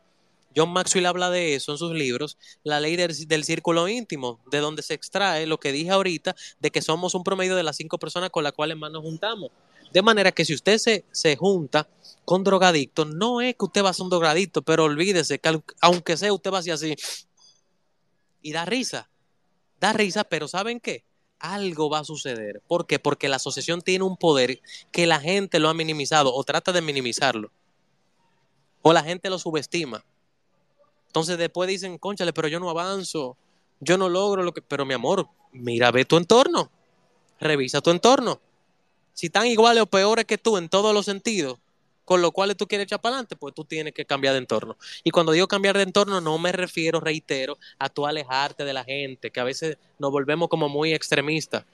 [0.56, 4.58] John Maxwell habla de eso en sus libros, la ley del, del, círculo íntimo, de
[4.60, 7.98] donde se extrae lo que dije ahorita, de que somos un promedio de las cinco
[7.98, 9.50] personas con las cuales más nos juntamos.
[9.92, 11.86] De manera que si usted se, se junta
[12.24, 16.16] con drogadictos, no es que usted va a ser un drogadicto, pero olvídese que aunque
[16.16, 16.96] sea usted va a ser así
[18.40, 19.10] y da risa,
[19.82, 21.04] da risa, pero ¿saben qué?
[21.38, 22.62] Algo va a suceder.
[22.66, 22.98] ¿Por qué?
[22.98, 24.60] Porque la asociación tiene un poder
[24.92, 27.50] que la gente lo ha minimizado o trata de minimizarlo.
[28.80, 30.04] O la gente lo subestima.
[31.08, 33.36] Entonces después dicen, conchale, pero yo no avanzo,
[33.80, 34.62] yo no logro lo que...
[34.62, 36.70] Pero mi amor, mira, ve tu entorno,
[37.40, 38.40] revisa tu entorno
[39.14, 41.58] si están iguales o peores que tú en todos los sentidos,
[42.04, 44.76] con lo cual tú quieres echar para adelante, pues tú tienes que cambiar de entorno.
[45.04, 48.84] Y cuando digo cambiar de entorno, no me refiero, reitero, a tú alejarte de la
[48.84, 51.64] gente, que a veces nos volvemos como muy extremistas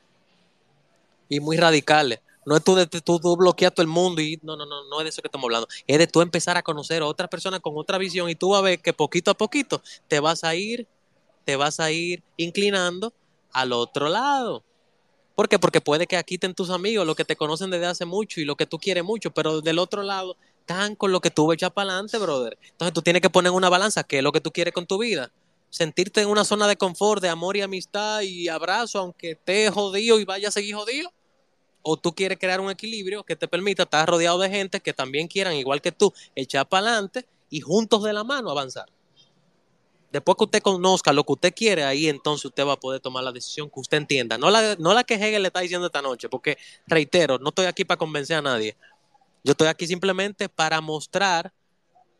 [1.28, 2.20] y muy radicales.
[2.46, 5.00] No es tú, de, tú, tú bloquear todo el mundo y no, no, no, no
[5.00, 5.68] es de eso que estamos hablando.
[5.86, 8.60] Es de tú empezar a conocer a otras personas con otra visión y tú vas
[8.60, 10.86] a ver que poquito a poquito te vas a ir,
[11.44, 13.12] te vas a ir inclinando
[13.52, 14.64] al otro lado.
[15.38, 15.56] ¿Por qué?
[15.60, 18.44] Porque puede que aquí estén tus amigos, los que te conocen desde hace mucho y
[18.44, 21.72] lo que tú quieres mucho, pero del otro lado están con lo que tú echar
[21.72, 22.58] para adelante, brother.
[22.60, 24.98] Entonces tú tienes que poner una balanza qué es lo que tú quieres con tu
[24.98, 25.30] vida.
[25.70, 30.18] Sentirte en una zona de confort, de amor y amistad y abrazo, aunque estés jodido
[30.18, 31.12] y vaya a seguir jodido.
[31.82, 35.28] O tú quieres crear un equilibrio que te permita estar rodeado de gente que también
[35.28, 38.86] quieran, igual que tú, echar para adelante y juntos de la mano avanzar.
[40.10, 43.22] Después que usted conozca lo que usted quiere, ahí entonces usted va a poder tomar
[43.24, 44.38] la decisión que usted entienda.
[44.38, 46.56] No la, no la que Hegel le está diciendo esta noche, porque
[46.86, 48.76] reitero, no estoy aquí para convencer a nadie.
[49.44, 51.52] Yo estoy aquí simplemente para mostrar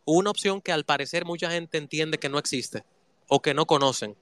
[0.05, 2.85] una opción que al parecer mucha gente entiende que no existe
[3.27, 4.17] o que no conocen.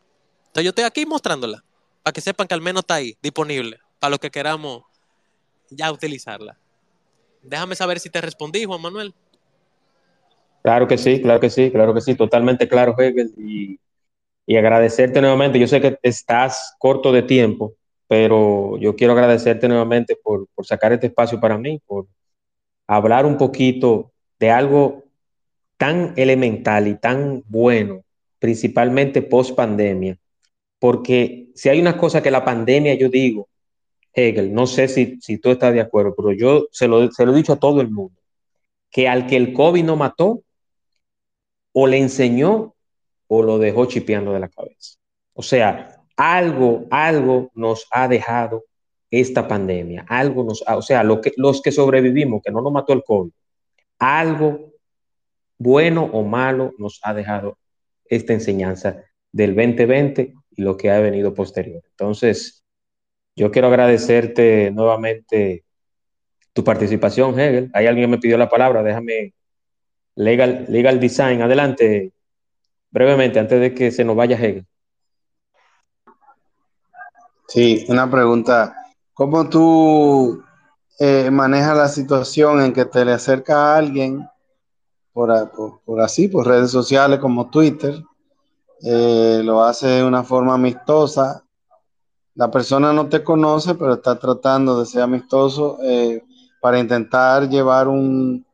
[0.46, 1.64] Entonces yo estoy aquí mostrándola,
[2.02, 4.84] para que sepan que al menos está ahí, disponible, para los que queramos
[5.70, 6.58] ya utilizarla.
[7.42, 9.14] Déjame saber si te respondí, Juan Manuel.
[10.66, 13.32] Claro que sí, claro que sí, claro que sí, totalmente claro, Hegel.
[13.38, 13.78] Y,
[14.46, 15.60] y agradecerte nuevamente.
[15.60, 17.74] Yo sé que estás corto de tiempo,
[18.08, 22.08] pero yo quiero agradecerte nuevamente por, por sacar este espacio para mí, por
[22.88, 24.10] hablar un poquito
[24.40, 25.04] de algo
[25.76, 28.02] tan elemental y tan bueno,
[28.40, 30.18] principalmente post pandemia,
[30.80, 33.46] porque si hay una cosa que la pandemia, yo digo,
[34.12, 37.32] Hegel, no sé si, si tú estás de acuerdo, pero yo se lo, se lo
[37.34, 38.20] he dicho a todo el mundo,
[38.90, 40.42] que al que el COVID no mató,
[41.78, 42.74] o le enseñó
[43.26, 44.94] o lo dejó chipeando de la cabeza.
[45.34, 48.64] O sea, algo, algo nos ha dejado
[49.10, 53.04] esta pandemia, algo nos ha, o sea, los que sobrevivimos, que no nos mató el
[53.04, 53.30] COVID,
[53.98, 54.72] algo
[55.58, 57.58] bueno o malo nos ha dejado
[58.06, 61.82] esta enseñanza del 2020 y lo que ha venido posterior.
[61.90, 62.64] Entonces,
[63.34, 65.66] yo quiero agradecerte nuevamente
[66.54, 67.70] tu participación, Hegel.
[67.74, 69.34] Hay alguien que me pidió la palabra, déjame
[70.16, 71.42] Legal, legal Design.
[71.42, 72.12] Adelante,
[72.90, 74.66] brevemente, antes de que se nos vaya Hegel.
[77.48, 78.74] Sí, una pregunta.
[79.12, 80.42] ¿Cómo tú
[80.98, 84.26] eh, manejas la situación en que te le acerca a alguien
[85.12, 85.52] por,
[85.84, 88.02] por, así, por redes sociales como Twitter?
[88.82, 91.44] Eh, lo hace de una forma amistosa.
[92.34, 96.22] La persona no te conoce, pero está tratando de ser amistoso eh,
[96.60, 98.45] para intentar llevar un,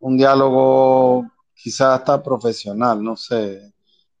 [0.00, 3.72] un diálogo quizás hasta profesional, no sé,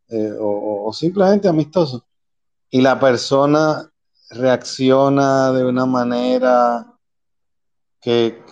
[0.08, 2.04] eh, o, simplemente amistoso.
[2.70, 3.90] Y la persona
[4.30, 6.86] reacciona de una manera
[8.00, 8.42] que,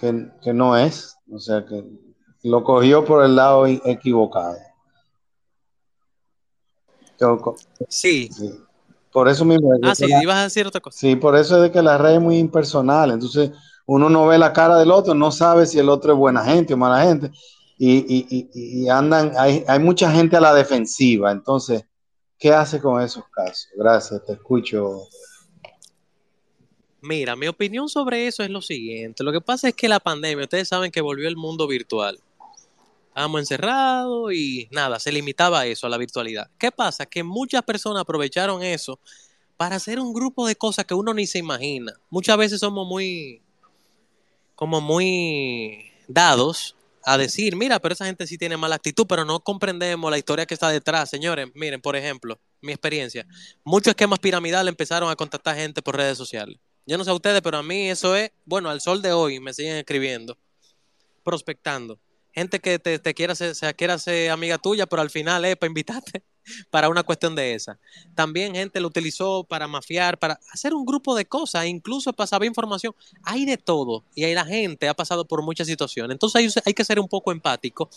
[0.53, 1.85] no es, o sea, que
[2.43, 4.57] lo cogió por el lado equivocado.
[7.89, 8.31] Sí.
[9.13, 9.73] Por eso mismo.
[9.83, 10.99] Ah, sí, ibas a decir otra cosa.
[10.99, 13.11] Sí, por eso es de que la red es muy impersonal.
[13.11, 13.51] Entonces,
[13.89, 16.75] uno no ve la cara del otro, no sabe si el otro es buena gente
[16.75, 17.31] o mala gente.
[17.79, 21.33] Y, andan, hay, hay, mucha gente a la defensiva.
[21.33, 21.85] Entonces,
[22.39, 23.69] ¿qué hace con esos casos?
[23.75, 25.05] Gracias, te escucho.
[27.01, 29.25] Mira, mi opinión sobre eso es lo siguiente.
[29.25, 32.21] Lo que pasa es que la pandemia, ustedes saben que volvió el mundo virtual.
[33.09, 36.51] Estábamos encerrados y nada, se limitaba a eso, a la virtualidad.
[36.59, 37.07] ¿Qué pasa?
[37.07, 39.01] Que muchas personas aprovecharon eso
[39.57, 41.95] para hacer un grupo de cosas que uno ni se imagina.
[42.11, 43.41] Muchas veces somos muy
[44.59, 49.39] como muy dados a decir, mira, pero esa gente sí tiene mala actitud, pero no
[49.39, 51.09] comprendemos la historia que está detrás.
[51.09, 53.25] Señores, miren, por ejemplo, mi experiencia.
[53.63, 56.59] Muchos esquemas piramidales empezaron a contactar gente por redes sociales.
[56.87, 59.39] Yo no sé a ustedes, pero a mí eso es, bueno, al sol de hoy
[59.39, 60.37] me siguen escribiendo,
[61.23, 62.01] prospectando.
[62.33, 66.25] Gente que te, quiera ser, quiera ser amiga tuya, pero al final es para invitarte
[66.71, 67.79] para una cuestión de esa.
[68.15, 72.49] También gente lo utilizó para mafiar, para hacer un grupo de cosas, incluso para saber
[72.49, 72.95] información.
[73.23, 76.15] Hay de todo y ahí la gente ha pasado por muchas situaciones.
[76.15, 77.89] Entonces hay, que ser un poco empático.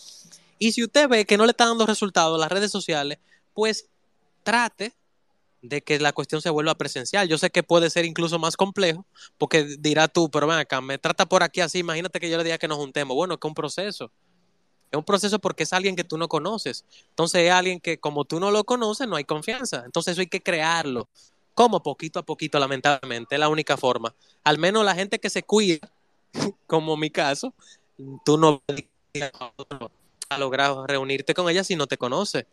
[0.58, 3.18] Y si usted ve que no le está dando resultados las redes sociales,
[3.54, 3.86] pues
[4.42, 4.92] trate
[5.62, 7.28] de que la cuestión se vuelva presencial.
[7.28, 9.06] Yo sé que puede ser incluso más complejo,
[9.38, 12.44] porque dirá tú, pero ven acá, me trata por aquí así, imagínate que yo le
[12.44, 13.14] diga que nos juntemos.
[13.14, 14.10] Bueno, es que un proceso.
[14.92, 16.84] Es un proceso porque es alguien que tú no conoces.
[17.08, 19.82] Entonces es alguien que como tú no lo conoces, no hay confianza.
[19.86, 21.08] Entonces eso hay que crearlo.
[21.54, 24.14] Como poquito a poquito, lamentablemente, es la única forma.
[24.44, 25.78] Al menos la gente que se cuida,
[26.66, 27.54] como mi caso,
[28.22, 28.62] tú no
[30.28, 32.46] has logrado reunirte con ella si no te conoce.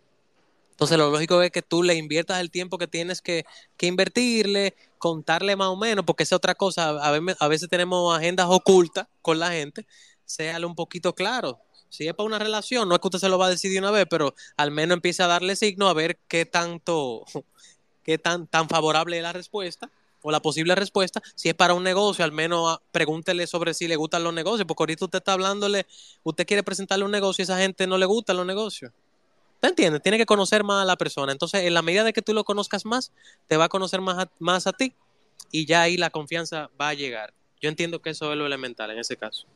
[0.72, 3.44] Entonces lo lógico es que tú le inviertas el tiempo que tienes que,
[3.82, 8.48] invertirle, contarle más o menos, porque esa otra cosa, a veces, a veces tenemos agendas
[8.50, 9.86] ocultas con la gente,
[10.24, 11.60] séale un poquito claro.
[11.90, 13.80] Si es para una relación, no es que usted se lo va a decir de
[13.80, 17.26] una vez, pero al menos empieza a darle signo a ver qué tanto,
[18.04, 19.90] qué tan, tan favorable es la respuesta
[20.22, 21.22] o la posible respuesta.
[21.36, 24.68] Si es para un negocio, al menos ah, pregúntele sobre si le gustan los negocios,
[24.68, 25.86] porque ahorita usted está hablándole,
[26.24, 28.92] usted quiere presentarle un negocio y esa gente no le gustan los negocios.
[29.60, 30.02] ¿Te entiendes?
[30.02, 31.32] Tiene que conocer más a la persona.
[31.32, 33.12] Entonces, en la medida de que tú lo conozcas más,
[33.48, 34.94] te va a conocer más a, más a ti
[35.52, 37.34] y ya ahí la confianza va a llegar.
[37.62, 39.48] Yo entiendo que eso es lo elemental en ese caso.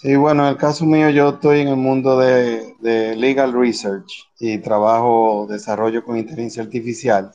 [0.00, 4.30] Sí, bueno, en el caso mío yo estoy en el mundo de, de legal research
[4.38, 7.32] y trabajo desarrollo con inteligencia artificial.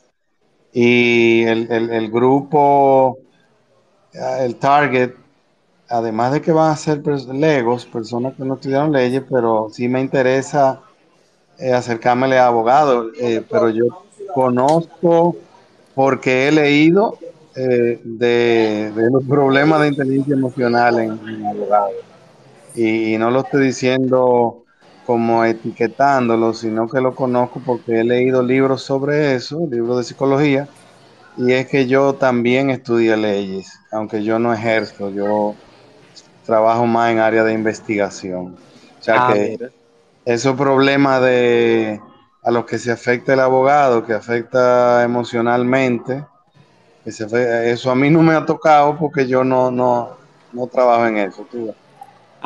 [0.72, 3.18] Y el, el, grupo,
[4.12, 5.12] eh, el target,
[5.88, 10.00] además de que van a ser legos, personas que no estudiaron leyes, pero sí me
[10.00, 10.80] interesa
[11.58, 13.84] eh, acercármele a abogados, eh, pero yo
[14.34, 15.36] conozco
[15.94, 17.16] porque he leído
[17.54, 22.15] eh, de, de, los problemas de inteligencia emocional en, en abogados.
[22.76, 24.64] Y no lo estoy diciendo
[25.04, 30.68] como etiquetándolo, sino que lo conozco porque he leído libros sobre eso, libros de psicología,
[31.36, 35.54] y es que yo también estudié leyes, aunque yo no ejerzo, yo
[36.44, 38.56] trabajo más en área de investigación.
[39.00, 39.70] O sea ah, que mira
[40.26, 42.00] esos problemas de
[42.42, 46.24] a los que se afecta el abogado, que afecta emocionalmente,
[47.04, 50.16] eso a mí no me ha tocado porque yo no, no,
[50.52, 51.46] no trabajo en eso.
[51.50, 51.74] Tú.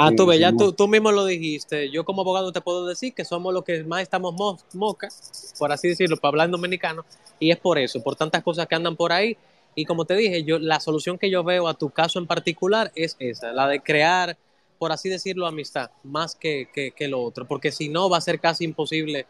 [0.02, 1.90] Ah, tú ves, ya tú, tú, mismo lo dijiste.
[1.90, 5.72] Yo como abogado te puedo decir que somos los que más estamos mo mocas, por
[5.72, 7.04] así decirlo, para hablar en dominicano,
[7.38, 9.36] y es por eso, por tantas cosas que andan por ahí.
[9.74, 12.90] Y como te dije, yo la solución que yo veo a tu caso en particular
[12.94, 14.36] es esa, la de crear
[14.80, 18.40] por así decirlo, amistad, más que, que, lo otro, porque si no va a ser
[18.40, 19.26] casi imposible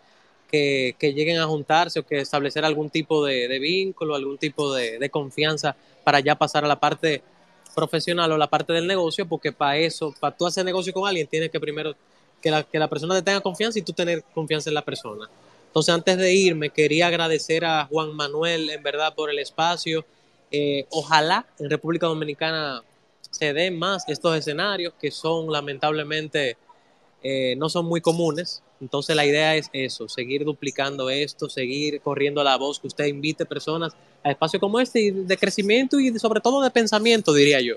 [0.49, 4.73] que, que lleguen a juntarse o que establecer algún tipo de, de vínculo, algún tipo
[4.73, 7.25] de, de, confianza para ya pasar a la parte
[7.75, 11.27] profesional o la parte del negocio, porque para eso, para tú hacer negocio con alguien,
[11.27, 11.95] tienes que primero
[12.41, 15.29] que la, que la persona te tenga confianza y tú tener confianza en la persona.
[15.67, 20.05] Entonces, antes de irme, quería agradecer a Juan Manuel, en verdad, por el espacio.
[20.51, 22.83] Eh, ojalá en República Dominicana
[23.31, 26.57] se den más estos escenarios que son lamentablemente
[27.23, 28.63] eh, no son muy comunes.
[28.81, 33.45] Entonces la idea es eso, seguir duplicando esto, seguir corriendo la voz, que usted invite
[33.45, 33.93] personas
[34.25, 37.75] a espacios como este de crecimiento y sobre todo de pensamiento, diría yo,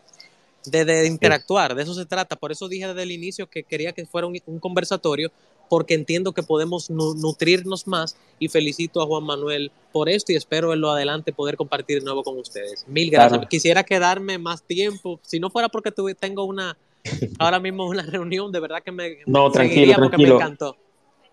[0.65, 2.37] de, de interactuar, de eso se trata.
[2.37, 5.31] Por eso dije desde el inicio que quería que fuera un, un conversatorio
[5.69, 10.73] porque entiendo que podemos nutrirnos más y felicito a Juan Manuel por esto y espero
[10.73, 12.85] en lo adelante poder compartir de nuevo con ustedes.
[12.87, 13.31] Mil gracias.
[13.31, 13.49] Claro.
[13.49, 16.77] Quisiera quedarme más tiempo, si no fuera porque tuve, tengo una,
[17.39, 20.35] ahora mismo una reunión, de verdad que me, no, tranquilo, tranquilo.
[20.37, 20.77] me encantó.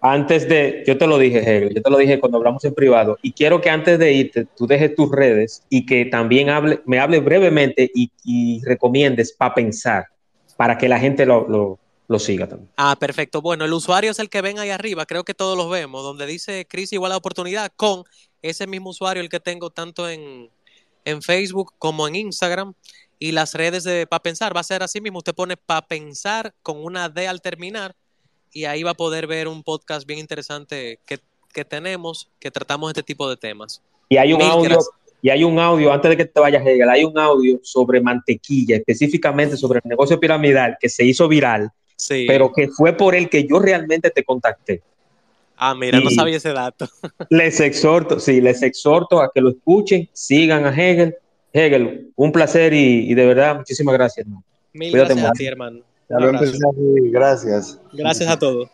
[0.03, 3.19] Antes de, yo te lo dije, Hegel, yo te lo dije cuando hablamos en privado,
[3.23, 6.49] y quiero que antes de irte, tú dejes tus redes y que también
[6.87, 10.07] me hables brevemente y, recomiendes para pensar,
[10.57, 11.79] para que la gente lo,
[12.11, 12.69] lo siga también.
[12.77, 13.41] Ah, perfecto.
[13.41, 16.27] Bueno, el usuario es el que ven ahí arriba, creo que todos los vemos, donde
[16.27, 18.03] dice Cris igual a oportunidad con
[18.43, 20.51] ese mismo usuario el que tengo tanto en,
[21.05, 22.75] en Facebook como en Instagram
[23.21, 24.57] y las redes de Pa Pensar.
[24.57, 27.95] Va a ser así mismo, usted pone Pa Pensar con una D al terminar
[28.53, 31.19] y ahí va a poder ver un podcast bien interesante que,
[31.53, 33.83] que tenemos, que tratamos este tipo de temas.
[34.09, 34.71] Y hay un Mil audio.
[34.71, 34.95] Gracias.
[35.23, 38.77] Y hay un audio, antes de que te vayas, Hegel, hay un audio sobre mantequilla,
[38.77, 41.71] específicamente sobre el negocio piramidal que se hizo viral
[42.01, 42.25] sí.
[42.27, 44.83] pero que fue por el que yo realmente te contacté.
[45.57, 46.89] Ah, mira, y no sabía ese dato.
[47.29, 51.15] les exhorto, sí, les exhorto a que lo escuchen, sigan a Hegel.
[51.53, 54.27] Hegel, un placer y, y de verdad, muchísimas gracias.
[54.27, 54.45] Hermano.
[54.73, 55.81] Mil Cuídate gracias a ti, hermano.
[56.11, 57.81] Gracias.
[57.93, 58.69] Gracias a todos.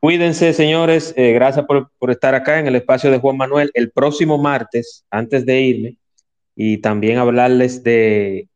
[0.00, 1.14] Cuídense, señores.
[1.16, 3.70] Eh, gracias por, por, estar acá en el espacio de Juan Manuel.
[3.74, 5.98] El próximo martes, antes de irme,
[6.54, 8.48] y también hablarles de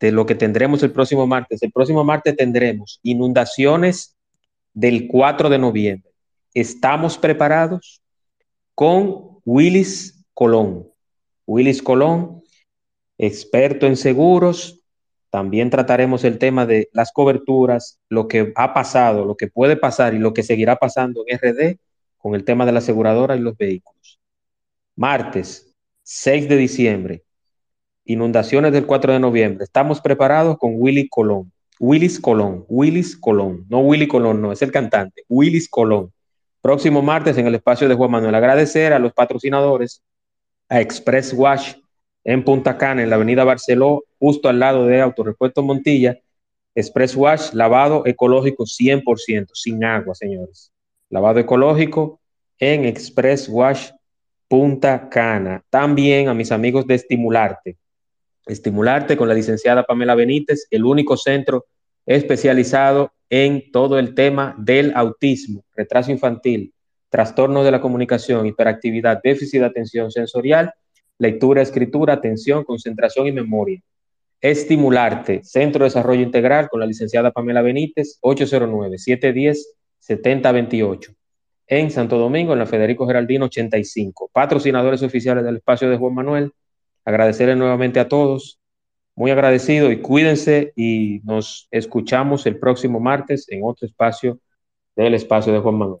[0.00, 1.60] de lo que tendremos el próximo martes.
[1.60, 4.16] El próximo martes tendremos inundaciones
[4.72, 6.12] del 4 de noviembre.
[6.54, 8.00] ¿Estamos preparados?
[8.78, 10.88] con Willis Colón.
[11.48, 12.44] Willis Colón,
[13.18, 14.77] experto en seguros.
[15.30, 20.14] También trataremos el tema de las coberturas, lo que ha pasado, lo que puede pasar
[20.14, 21.78] y lo que seguirá pasando en RD
[22.16, 24.18] con el tema de la aseguradora y los vehículos.
[24.96, 27.24] Martes, 6 de diciembre,
[28.04, 29.64] inundaciones del 4 de noviembre.
[29.64, 31.52] Estamos preparados con Willy Colón.
[31.78, 36.12] Willis Colón, Willis Colón, no Willy Colón, no, es el cantante, Willis Colón.
[36.60, 38.34] Próximo martes en el espacio de Juan Manuel.
[38.34, 40.02] Agradecer a los patrocinadores,
[40.68, 41.74] a Express Wash
[42.24, 46.18] en Punta Cana, en la avenida Barceló, justo al lado de Autorepuesto Montilla.
[46.74, 50.72] Express Wash, lavado ecológico 100%, sin agua, señores.
[51.10, 52.20] Lavado ecológico
[52.58, 53.90] en Express Wash
[54.46, 55.64] Punta Cana.
[55.70, 57.76] También a mis amigos de Estimularte.
[58.46, 61.66] Estimularte con la licenciada Pamela Benítez, el único centro
[62.06, 66.72] especializado en todo el tema del autismo, retraso infantil,
[67.10, 70.72] trastorno de la comunicación, hiperactividad, déficit de atención sensorial,
[71.18, 73.80] lectura, escritura, atención, concentración y memoria.
[74.40, 81.14] Estimularte, Centro de Desarrollo Integral con la licenciada Pamela Benítez, 809-710-7028.
[81.66, 84.30] En Santo Domingo, en la Federico Geraldino 85.
[84.32, 86.52] Patrocinadores oficiales del espacio de Juan Manuel.
[87.04, 88.58] Agradecerle nuevamente a todos
[89.18, 94.38] muy agradecido y cuídense y nos escuchamos el próximo martes en otro espacio
[94.94, 96.00] del espacio de Juan Manuel.